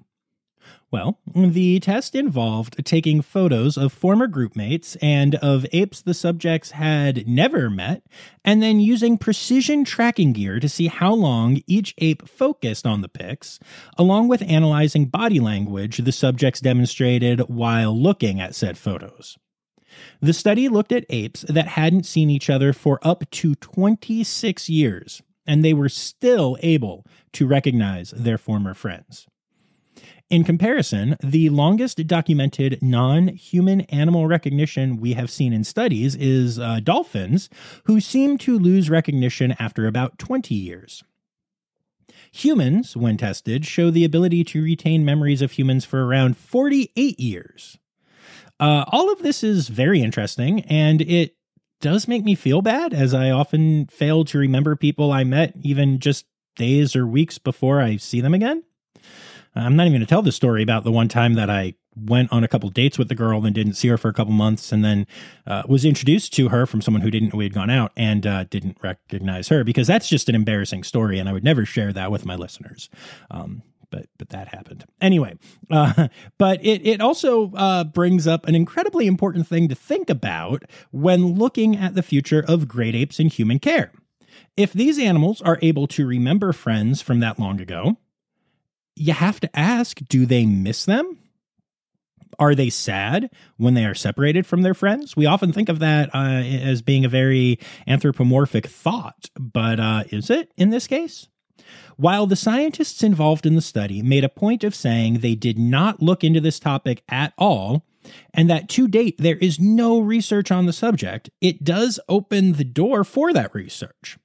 Well, 0.92 1.20
the 1.34 1.80
test 1.80 2.16
involved 2.16 2.84
taking 2.84 3.22
photos 3.22 3.78
of 3.78 3.94
former 3.94 4.28
group 4.28 4.58
mates 4.58 4.98
and 5.02 5.36
of 5.36 5.66
apes 5.72 6.02
the 6.02 6.14
subjects 6.14 6.72
had 6.72 7.26
never 7.26 7.70
met, 7.70 8.04
and 8.44 8.62
then 8.62 8.82
using 8.82 9.18
precision 9.18 9.86
tracking 9.86 10.34
gear 10.34 10.60
to 10.60 10.68
see 10.68 10.88
how 10.88 11.14
long 11.14 11.62
each 11.66 11.96
ape 12.00 12.28
focused 12.28 12.86
on 12.86 13.00
the 13.00 13.08
pics, 13.08 13.58
along 13.98 14.28
with 14.28 14.42
analyzing 14.42 15.06
body 15.06 15.40
language 15.40 16.00
the 16.00 16.12
subjects 16.12 16.60
demonstrated 16.60 17.40
while 17.48 17.98
looking 17.98 18.42
at 18.42 18.54
said 18.54 18.78
photos. 18.78 19.38
The 20.22 20.34
study 20.34 20.68
looked 20.68 20.92
at 20.92 21.06
apes 21.10 21.42
that 21.48 21.70
hadn't 21.70 22.06
seen 22.06 22.30
each 22.30 22.50
other 22.50 22.74
for 22.74 23.00
up 23.02 23.30
to 23.32 23.56
26 23.56 24.70
years, 24.70 25.22
and 25.46 25.64
they 25.64 25.74
were 25.74 25.90
still 25.90 26.58
able 26.62 27.06
to 27.34 27.48
recognize 27.48 28.12
their 28.12 28.38
former 28.38 28.74
friends. 28.74 29.28
In 30.32 30.46
comparison, 30.46 31.18
the 31.22 31.50
longest 31.50 32.08
documented 32.08 32.82
non 32.82 33.28
human 33.28 33.82
animal 33.82 34.28
recognition 34.28 34.96
we 34.96 35.12
have 35.12 35.30
seen 35.30 35.52
in 35.52 35.66
studies 35.66 36.16
is 36.16 36.58
uh, 36.58 36.80
dolphins, 36.82 37.50
who 37.84 38.00
seem 38.00 38.38
to 38.38 38.58
lose 38.58 38.90
recognition 38.90 39.54
after 39.60 39.88
about 39.88 40.18
20 40.18 40.56
years. 40.56 41.04
Humans, 42.32 42.96
when 42.96 43.18
tested, 43.18 43.66
show 43.66 43.92
the 43.92 44.06
ability 44.06 44.46
to 44.46 44.64
retain 44.64 45.04
memories 45.04 45.42
of 45.42 45.52
humans 45.52 45.84
for 45.84 46.06
around 46.06 46.38
48 46.38 47.20
years. 47.20 47.78
Uh, 48.62 48.86
all 48.90 49.12
of 49.12 49.24
this 49.24 49.44
is 49.44 49.70
very 49.70 50.02
interesting, 50.02 50.62
and 50.62 51.02
it 51.02 51.36
does 51.82 52.08
make 52.08 52.24
me 52.24 52.36
feel 52.36 52.62
bad 52.62 52.94
as 52.94 53.12
I 53.12 53.32
often 53.32 53.88
fail 53.88 54.24
to 54.26 54.38
remember 54.38 54.76
people 54.76 55.12
I 55.12 55.24
met 55.24 55.56
even 55.64 56.00
just 56.00 56.26
days 56.56 56.96
or 56.96 57.08
weeks 57.08 57.40
before 57.40 57.82
I 57.82 57.98
see 57.98 58.22
them 58.22 58.36
again. 58.36 58.64
I'm 59.56 59.76
not 59.76 59.88
even 59.88 59.94
going 59.94 60.02
to 60.02 60.06
tell 60.06 60.22
the 60.22 60.32
story 60.32 60.62
about 60.62 60.84
the 60.84 60.92
one 60.92 61.08
time 61.08 61.34
that 61.34 61.50
I 61.50 61.74
went 61.96 62.32
on 62.32 62.44
a 62.44 62.48
couple 62.48 62.70
dates 62.70 62.98
with 62.98 63.10
the 63.10 63.16
girl 63.16 63.44
and 63.46 63.54
didn't 63.54 63.74
see 63.74 63.88
her 63.88 63.98
for 63.98 64.10
a 64.10 64.14
couple 64.14 64.32
months 64.32 64.72
and 64.72 64.86
then 64.86 65.08
uh, 65.46 65.64
was 65.68 65.84
introduced 65.84 66.34
to 66.34 66.50
her 66.50 66.66
from 66.66 66.82
someone 66.82 67.02
who 67.02 67.12
didn't 67.12 67.34
know 67.34 67.38
we 67.38 67.46
had 67.46 67.54
gone 67.54 67.70
out 67.70 67.92
and 67.98 68.26
uh, 68.26 68.46
didn't 68.46 68.78
recognize 68.82 69.50
her 69.50 69.64
because 69.64 69.88
that's 69.88 70.08
just 70.08 70.30
an 70.30 70.36
embarrassing 70.36 70.84
story 70.84 71.20
and 71.20 71.28
I 71.28 71.34
would 71.34 71.44
never 71.44 71.66
share 71.66 71.92
that 71.92 72.12
with 72.12 72.26
my 72.26 72.36
listeners. 72.36 72.90
Um, 73.30 73.64
but 73.92 74.08
but 74.18 74.30
that 74.30 74.48
happened 74.48 74.86
anyway. 75.00 75.38
Uh, 75.70 76.08
but 76.40 76.64
it 76.66 76.86
it 76.86 77.02
also 77.02 77.52
uh, 77.54 77.84
brings 77.84 78.26
up 78.26 78.48
an 78.48 78.56
incredibly 78.56 79.06
important 79.06 79.48
thing 79.48 79.68
to 79.68 79.76
think 79.76 80.10
about 80.10 80.64
when 80.90 81.36
looking 81.36 81.76
at 81.76 81.94
the 81.94 82.02
future 82.02 82.44
of 82.48 82.68
great 82.68 82.96
apes 82.96 83.20
in 83.20 83.28
human 83.28 83.60
care. 83.60 83.92
If 84.58 84.74
these 84.74 84.98
animals 84.98 85.42
are 85.42 85.60
able 85.62 85.88
to 85.88 86.08
remember 86.08 86.52
friends 86.54 87.02
from 87.02 87.20
that 87.20 87.40
long 87.40 87.62
ago, 87.62 87.98
you 88.96 89.14
have 89.14 89.40
to 89.42 89.60
ask: 89.60 90.00
Do 90.08 90.26
they 90.26 90.46
miss 90.46 90.86
them? 90.86 91.20
Are 92.40 92.56
they 92.56 92.70
sad 92.70 93.30
when 93.58 93.76
they 93.76 93.86
are 93.86 93.94
separated 93.94 94.48
from 94.48 94.64
their 94.64 94.74
friends? 94.74 95.16
We 95.16 95.28
often 95.28 95.54
think 95.54 95.70
of 95.70 95.80
that 95.80 96.10
uh, 96.16 96.42
as 96.42 96.82
being 96.82 97.06
a 97.06 97.10
very 97.10 97.60
anthropomorphic 97.88 98.66
thought, 98.66 99.30
but 99.38 99.80
uh, 99.80 100.06
is 100.10 100.30
it 100.30 100.52
in 100.58 100.72
this 100.72 100.88
case? 100.88 101.28
While 101.98 102.28
the 102.28 102.36
scientists 102.36 103.04
involved 103.04 103.46
in 103.46 103.56
the 103.56 103.62
study 103.62 104.02
made 104.02 104.24
a 104.24 104.30
point 104.30 104.64
of 104.64 104.76
saying 104.76 105.20
they 105.20 105.36
did 105.36 105.58
not 105.60 106.02
look 106.02 106.24
into 106.24 106.42
this 106.42 106.60
topic 106.60 107.04
at 107.10 107.34
all, 107.38 107.86
and 108.34 108.50
that 108.50 108.70
to 108.70 108.88
date 108.88 109.18
there 109.20 109.38
is 109.38 109.60
no 109.60 110.00
research 110.00 110.52
on 110.52 110.66
the 110.66 110.74
subject, 110.74 111.30
it 111.42 111.64
does 111.64 112.00
open 112.10 112.54
the 112.54 112.64
door 112.64 113.04
for 113.04 113.34
that 113.34 113.54
research. 113.54 114.18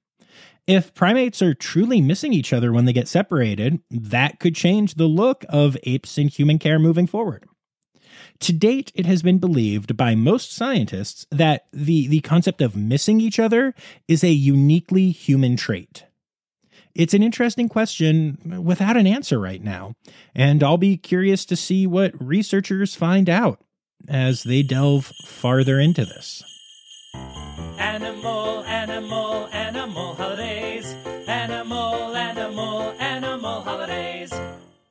If 0.67 0.95
primates 0.95 1.43
are 1.43 1.55
truly 1.55 2.01
missing 2.01 2.33
each 2.33 2.53
other 2.53 2.73
when 2.73 2.87
they 2.87 2.93
get 2.93 3.07
separated, 3.07 3.81
that 3.91 4.41
could 4.41 4.57
change 4.57 4.95
the 4.95 5.07
look 5.07 5.45
of 5.49 5.77
apes 5.85 6.19
in 6.19 6.29
human 6.29 6.59
care 6.59 6.79
moving 6.79 7.07
forward. 7.07 7.45
To 8.41 8.53
date, 8.53 8.91
it 8.95 9.07
has 9.07 9.23
been 9.23 9.39
believed 9.39 9.97
by 9.97 10.15
most 10.15 10.53
scientists 10.53 11.27
that 11.31 11.67
the, 11.73 12.09
the 12.09 12.21
concept 12.21 12.61
of 12.61 12.77
missing 12.77 13.21
each 13.21 13.39
other 13.39 13.75
is 14.09 14.25
a 14.25 14.31
uniquely 14.31 15.11
human 15.11 15.57
trait. 15.57 16.05
It's 16.97 17.13
an 17.13 17.23
interesting 17.23 17.69
question 17.69 18.63
without 18.65 18.97
an 18.97 19.07
answer 19.07 19.39
right 19.39 19.63
now, 19.63 19.97
and 20.35 20.63
I'll 20.63 20.79
be 20.79 20.97
curious 20.97 21.45
to 21.45 21.55
see 21.55 21.87
what 21.87 22.15
researchers 22.19 22.95
find 22.95 23.29
out 23.29 23.61
as 24.09 24.45
they 24.45 24.63
delve 24.63 25.13
farther 25.27 25.79
into 25.79 26.07
this. 26.07 26.43
Animal, 27.79 28.65
animal, 28.65 29.47
animal 29.53 30.15
holidays. 30.15 30.87
Animal, 31.29 32.17
animal, 32.17 32.95
animal 32.99 33.61
holidays. 33.61 34.33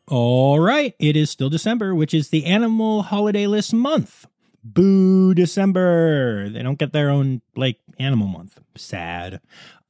All 0.07 0.59
right, 0.59 0.93
it 0.99 1.15
is 1.17 1.31
still 1.31 1.49
December, 1.49 1.95
which 1.95 2.13
is 2.13 2.29
the 2.29 2.45
animal 2.45 3.01
holiday 3.01 3.47
list 3.47 3.73
month. 3.73 4.27
Boo 4.63 5.33
December. 5.33 6.49
They 6.49 6.61
don't 6.61 6.77
get 6.79 6.91
their 6.91 7.09
own 7.09 7.41
like 7.55 7.79
animal 7.99 8.27
month. 8.27 8.59
Sad. 8.75 9.39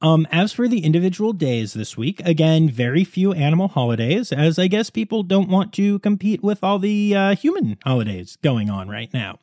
Um 0.00 0.26
as 0.30 0.52
for 0.52 0.68
the 0.68 0.84
individual 0.84 1.32
days 1.32 1.74
this 1.74 1.96
week, 1.96 2.20
again, 2.24 2.68
very 2.68 3.04
few 3.04 3.32
animal 3.32 3.68
holidays 3.68 4.32
as 4.32 4.58
I 4.58 4.66
guess 4.66 4.90
people 4.90 5.22
don't 5.22 5.48
want 5.48 5.72
to 5.74 5.98
compete 6.00 6.42
with 6.42 6.62
all 6.62 6.78
the 6.78 7.14
uh, 7.14 7.34
human 7.34 7.78
holidays 7.84 8.36
going 8.42 8.70
on 8.70 8.88
right 8.88 9.12
now. 9.14 9.38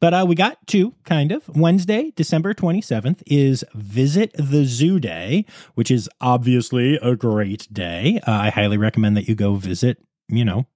But 0.00 0.14
uh, 0.14 0.24
we 0.28 0.34
got 0.34 0.66
two, 0.66 0.94
kind 1.04 1.32
of. 1.32 1.48
Wednesday, 1.48 2.12
December 2.16 2.54
27th, 2.54 3.22
is 3.26 3.64
Visit 3.74 4.32
the 4.34 4.64
Zoo 4.64 4.98
Day, 4.98 5.46
which 5.74 5.90
is 5.90 6.08
obviously 6.20 6.96
a 6.96 7.16
great 7.16 7.72
day. 7.72 8.20
Uh, 8.26 8.32
I 8.32 8.50
highly 8.50 8.76
recommend 8.76 9.16
that 9.16 9.28
you 9.28 9.34
go 9.34 9.54
visit, 9.54 9.98
you 10.28 10.44
know, 10.44 10.66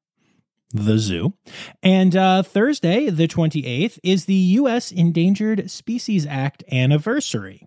the 0.72 0.98
zoo. 0.98 1.34
And 1.82 2.14
uh, 2.14 2.42
Thursday, 2.42 3.10
the 3.10 3.28
28th, 3.28 3.98
is 4.02 4.26
the 4.26 4.34
U.S. 4.34 4.92
Endangered 4.92 5.70
Species 5.70 6.26
Act 6.26 6.62
anniversary 6.70 7.66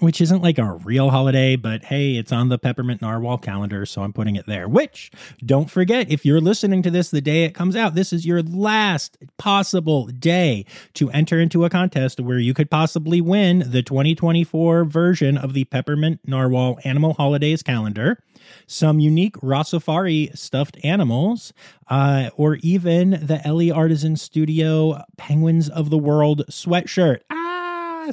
which 0.00 0.20
isn't 0.20 0.42
like 0.42 0.58
a 0.58 0.72
real 0.84 1.10
holiday, 1.10 1.56
but 1.56 1.84
hey, 1.84 2.16
it's 2.16 2.32
on 2.32 2.48
the 2.48 2.58
Peppermint 2.58 3.02
Narwhal 3.02 3.38
calendar, 3.38 3.84
so 3.86 4.02
I'm 4.02 4.12
putting 4.12 4.36
it 4.36 4.46
there. 4.46 4.68
Which, 4.68 5.10
don't 5.44 5.70
forget, 5.70 6.10
if 6.10 6.24
you're 6.24 6.40
listening 6.40 6.82
to 6.82 6.90
this 6.90 7.10
the 7.10 7.20
day 7.20 7.44
it 7.44 7.54
comes 7.54 7.76
out, 7.76 7.94
this 7.94 8.12
is 8.12 8.26
your 8.26 8.42
last 8.42 9.16
possible 9.36 10.06
day 10.06 10.64
to 10.94 11.10
enter 11.10 11.40
into 11.40 11.64
a 11.64 11.70
contest 11.70 12.20
where 12.20 12.38
you 12.38 12.54
could 12.54 12.70
possibly 12.70 13.20
win 13.20 13.64
the 13.70 13.82
2024 13.82 14.84
version 14.84 15.36
of 15.36 15.52
the 15.52 15.64
Peppermint 15.64 16.20
Narwhal 16.26 16.78
Animal 16.84 17.14
Holidays 17.14 17.62
calendar. 17.62 18.22
Some 18.66 18.98
unique 18.98 19.36
Rossifari 19.36 20.36
stuffed 20.36 20.78
animals, 20.82 21.52
uh, 21.88 22.30
or 22.36 22.56
even 22.56 23.10
the 23.10 23.40
Ellie 23.44 23.70
Artisan 23.70 24.16
Studio 24.16 25.02
Penguins 25.16 25.68
of 25.68 25.90
the 25.90 25.98
World 25.98 26.44
sweatshirt. 26.48 27.20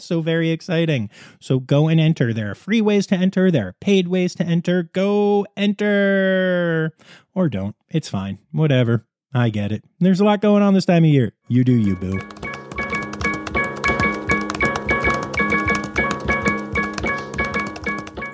So 0.03 0.21
very 0.21 0.49
exciting. 0.51 1.09
So 1.39 1.59
go 1.59 1.87
and 1.87 1.99
enter. 1.99 2.33
There 2.33 2.51
are 2.51 2.55
free 2.55 2.81
ways 2.81 3.07
to 3.07 3.15
enter, 3.15 3.51
there 3.51 3.67
are 3.67 3.75
paid 3.79 4.07
ways 4.07 4.35
to 4.35 4.43
enter. 4.43 4.83
Go 4.93 5.45
enter. 5.55 6.95
Or 7.33 7.49
don't. 7.49 7.75
It's 7.89 8.09
fine. 8.09 8.39
Whatever. 8.51 9.05
I 9.33 9.49
get 9.49 9.71
it. 9.71 9.83
There's 9.99 10.21
a 10.21 10.25
lot 10.25 10.41
going 10.41 10.63
on 10.63 10.73
this 10.73 10.85
time 10.85 11.03
of 11.03 11.09
year. 11.09 11.33
You 11.47 11.63
do 11.63 11.73
you, 11.73 11.95
boo. 11.97 12.19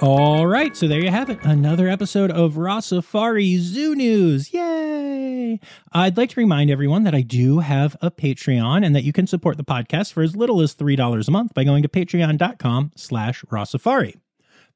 All 0.02 0.48
right, 0.48 0.76
so 0.76 0.88
there 0.88 1.00
you 1.00 1.12
have 1.12 1.30
it. 1.30 1.38
Another 1.44 1.88
episode 1.88 2.32
of 2.32 2.54
Rossifari 2.54 3.60
Zoo 3.60 3.94
News. 3.96 4.52
Yay! 4.52 5.21
I'd 5.92 6.18
like 6.18 6.30
to 6.32 6.40
remind 6.40 6.70
everyone 6.70 7.04
that 7.04 7.16
I 7.16 7.22
do 7.22 7.60
have 7.60 7.98
a 8.02 8.12
Patreon 8.12 8.86
and 8.86 8.96
that 8.96 9.04
you 9.04 9.12
can 9.12 9.28
support 9.28 9.58
the 9.58 9.64
podcast 9.64 10.14
for 10.14 10.24
as 10.24 10.36
little 10.36 10.62
as 10.62 10.76
$3 10.76 11.28
a 11.28 11.32
month 11.32 11.54
by 11.54 11.64
going 11.64 11.84
to 11.84 11.90
patreon.com 11.90 12.92
slash 12.96 13.44
Rossifari. 13.46 14.16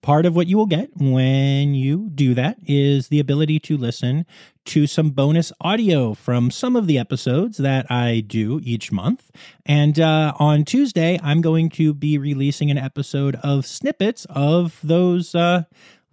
Part 0.01 0.27
of 0.27 0.35
what 0.35 0.45
you 0.45 0.57
will 0.57 0.67
get 0.67 0.91
when 0.95 1.73
you 1.73 2.11
do 2.13 2.35
that 2.35 2.57
is 2.63 3.07
the 3.07 3.19
ability 3.19 3.59
to 3.61 3.75
listen 3.75 4.27
to 4.65 4.85
some 4.85 5.09
bonus 5.09 5.51
audio 5.61 6.13
from 6.13 6.51
some 6.51 6.75
of 6.75 6.85
the 6.85 6.99
episodes 6.99 7.57
that 7.57 7.89
I 7.89 8.19
do 8.19 8.59
each 8.63 8.91
month. 8.91 9.31
And 9.65 9.99
uh, 9.99 10.33
on 10.37 10.63
Tuesday, 10.63 11.19
I'm 11.23 11.41
going 11.41 11.69
to 11.71 11.91
be 11.93 12.19
releasing 12.19 12.69
an 12.69 12.77
episode 12.77 13.35
of 13.37 13.65
snippets 13.65 14.25
of 14.29 14.79
those 14.83 15.33
uh, 15.33 15.63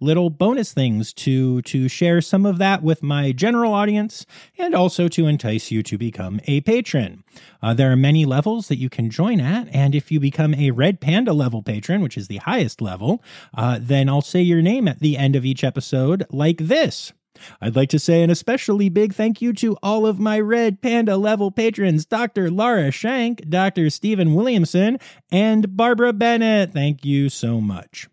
little 0.03 0.29
bonus 0.29 0.73
things 0.73 1.13
to 1.13 1.61
to 1.63 1.87
share 1.87 2.21
some 2.21 2.45
of 2.45 2.57
that 2.57 2.83
with 2.83 3.01
my 3.01 3.31
general 3.31 3.73
audience 3.73 4.25
and 4.57 4.75
also 4.75 5.07
to 5.07 5.25
entice 5.27 5.71
you 5.71 5.81
to 5.83 5.97
become 5.97 6.39
a 6.45 6.61
patron. 6.61 7.23
Uh, 7.61 7.73
there 7.73 7.91
are 7.91 7.95
many 7.95 8.25
levels 8.25 8.67
that 8.67 8.77
you 8.77 8.89
can 8.89 9.09
join 9.09 9.39
at, 9.39 9.67
and 9.73 9.95
if 9.95 10.11
you 10.11 10.19
become 10.19 10.53
a 10.53 10.71
Red 10.71 10.99
Panda 10.99 11.33
level 11.33 11.63
patron, 11.63 12.01
which 12.01 12.17
is 12.17 12.27
the 12.27 12.37
highest 12.37 12.81
level, 12.81 13.23
uh, 13.55 13.79
then 13.81 14.09
I'll 14.09 14.21
say 14.21 14.41
your 14.41 14.61
name 14.61 14.87
at 14.87 14.99
the 14.99 15.17
end 15.17 15.35
of 15.35 15.45
each 15.45 15.63
episode, 15.63 16.25
like 16.29 16.57
this. 16.57 17.13
I'd 17.61 17.75
like 17.75 17.89
to 17.89 17.99
say 17.99 18.21
an 18.21 18.29
especially 18.29 18.89
big 18.89 19.13
thank 19.13 19.41
you 19.41 19.53
to 19.53 19.75
all 19.81 20.05
of 20.05 20.19
my 20.19 20.39
Red 20.39 20.81
Panda 20.81 21.17
level 21.17 21.51
patrons 21.51 22.05
Dr. 22.05 22.51
Laura 22.51 22.91
Shank, 22.91 23.49
Dr. 23.49 23.89
Stephen 23.89 24.33
Williamson, 24.33 24.99
and 25.31 25.75
Barbara 25.75 26.13
Bennett. 26.13 26.73
Thank 26.73 27.05
you 27.05 27.29
so 27.29 27.59
much. 27.59 28.07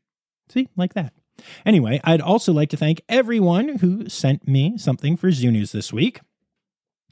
See, 0.48 0.68
like 0.76 0.94
that. 0.94 1.12
Anyway, 1.64 2.00
I'd 2.04 2.20
also 2.20 2.52
like 2.52 2.70
to 2.70 2.76
thank 2.76 3.02
everyone 3.08 3.78
who 3.78 4.08
sent 4.08 4.46
me 4.46 4.76
something 4.78 5.16
for 5.16 5.30
Zoo 5.30 5.50
News 5.50 5.72
this 5.72 5.92
week. 5.92 6.20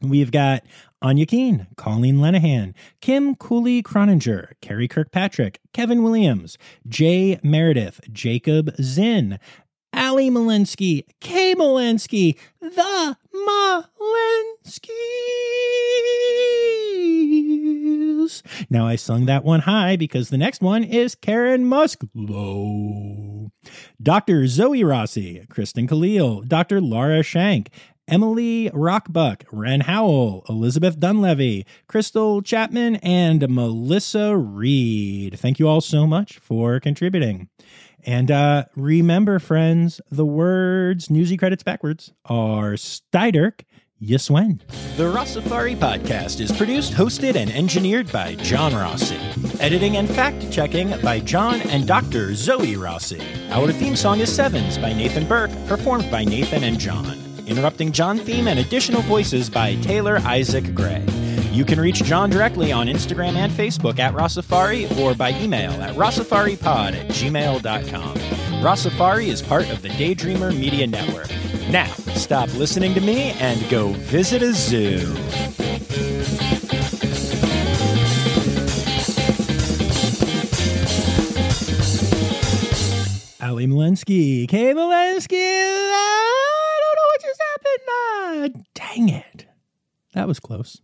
We've 0.00 0.30
got 0.30 0.62
Anya 1.02 1.26
Keen, 1.26 1.66
Colleen 1.76 2.18
Lenahan, 2.18 2.74
Kim 3.00 3.34
Cooley 3.34 3.82
Croninger, 3.82 4.52
Kerry 4.60 4.86
Kirkpatrick, 4.86 5.60
Kevin 5.72 6.02
Williams, 6.02 6.56
Jay 6.86 7.40
Meredith, 7.42 8.00
Jacob 8.12 8.74
Zinn, 8.80 9.40
Ali 9.92 10.30
Malinsky, 10.30 11.02
Kay 11.20 11.54
Malinsky, 11.54 12.38
the 12.60 13.16
Malinskys. 13.34 15.17
Now 18.70 18.86
I 18.86 18.96
sung 18.96 19.24
that 19.26 19.44
one 19.44 19.60
high 19.60 19.96
because 19.96 20.28
the 20.28 20.36
next 20.36 20.60
one 20.60 20.84
is 20.84 21.14
Karen 21.14 21.64
Musk 21.64 22.02
low. 22.14 23.50
Dr. 24.02 24.46
Zoe 24.46 24.84
Rossi, 24.84 25.46
Kristen 25.48 25.86
Khalil, 25.86 26.42
Dr. 26.42 26.80
Laura 26.80 27.22
Shank, 27.22 27.70
Emily 28.06 28.70
Rockbuck, 28.72 29.44
Ren 29.52 29.80
Howell, 29.82 30.44
Elizabeth 30.48 30.98
Dunlevy, 30.98 31.64
Crystal 31.86 32.42
Chapman, 32.42 32.96
and 32.96 33.48
Melissa 33.48 34.36
Reed. 34.36 35.38
Thank 35.38 35.58
you 35.58 35.68
all 35.68 35.80
so 35.80 36.06
much 36.06 36.38
for 36.38 36.80
contributing. 36.80 37.48
And 38.04 38.30
uh, 38.30 38.64
remember, 38.76 39.38
friends, 39.38 40.00
the 40.10 40.24
words 40.24 41.10
newsy 41.10 41.36
credits 41.36 41.62
backwards 41.62 42.12
are 42.24 42.72
Steiderk, 42.72 43.62
Yiswen. 44.02 44.60
The 44.96 45.04
Rossifari 45.04 45.76
podcast 45.76 46.40
is 46.40 46.52
produced, 46.52 46.92
hosted, 46.92 47.36
and 47.36 47.50
engineered 47.50 48.10
by 48.12 48.34
John 48.36 48.72
Rossi. 48.74 49.18
Editing 49.60 49.96
and 49.96 50.08
fact 50.08 50.50
checking 50.50 50.90
by 51.02 51.20
John 51.20 51.60
and 51.62 51.86
Dr. 51.86 52.34
Zoe 52.34 52.76
Rossi. 52.76 53.20
Our 53.50 53.72
theme 53.72 53.96
song 53.96 54.20
is 54.20 54.34
Sevens 54.34 54.78
by 54.78 54.92
Nathan 54.92 55.26
Burke, 55.26 55.50
performed 55.66 56.10
by 56.10 56.24
Nathan 56.24 56.64
and 56.64 56.78
John. 56.78 57.18
Interrupting 57.46 57.92
John 57.92 58.18
theme 58.18 58.46
and 58.46 58.58
additional 58.58 59.02
voices 59.02 59.50
by 59.50 59.74
Taylor 59.76 60.18
Isaac 60.18 60.74
Gray. 60.74 61.04
You 61.50 61.64
can 61.64 61.80
reach 61.80 62.04
John 62.04 62.30
directly 62.30 62.70
on 62.70 62.86
Instagram 62.86 63.34
and 63.34 63.50
Facebook 63.50 63.98
at 63.98 64.14
Rossifari 64.14 64.96
or 64.98 65.14
by 65.14 65.30
email 65.40 65.72
at 65.82 65.96
rossifaripod 65.96 66.94
at 66.94 67.08
gmail.com. 67.08 68.47
Rossifari 68.60 69.28
is 69.28 69.40
part 69.40 69.70
of 69.70 69.82
the 69.82 69.88
Daydreamer 69.88 70.50
Media 70.56 70.84
Network. 70.86 71.30
Now, 71.70 71.86
stop 72.14 72.52
listening 72.54 72.92
to 72.94 73.00
me 73.00 73.30
and 73.38 73.68
go 73.70 73.92
visit 73.92 74.42
a 74.42 74.52
zoo. 74.52 74.98
Ali 83.40 83.66
Malinsky, 83.68 84.48
Kay 84.48 84.74
Malinsky. 84.74 85.36
I 85.36 86.80
don't 86.82 86.96
know 86.96 87.06
what 87.06 87.20
just 87.22 87.40
happened. 87.50 87.84
Ah, 87.88 88.60
dang 88.74 89.08
it. 89.08 89.46
That 90.14 90.26
was 90.26 90.40
close. 90.40 90.80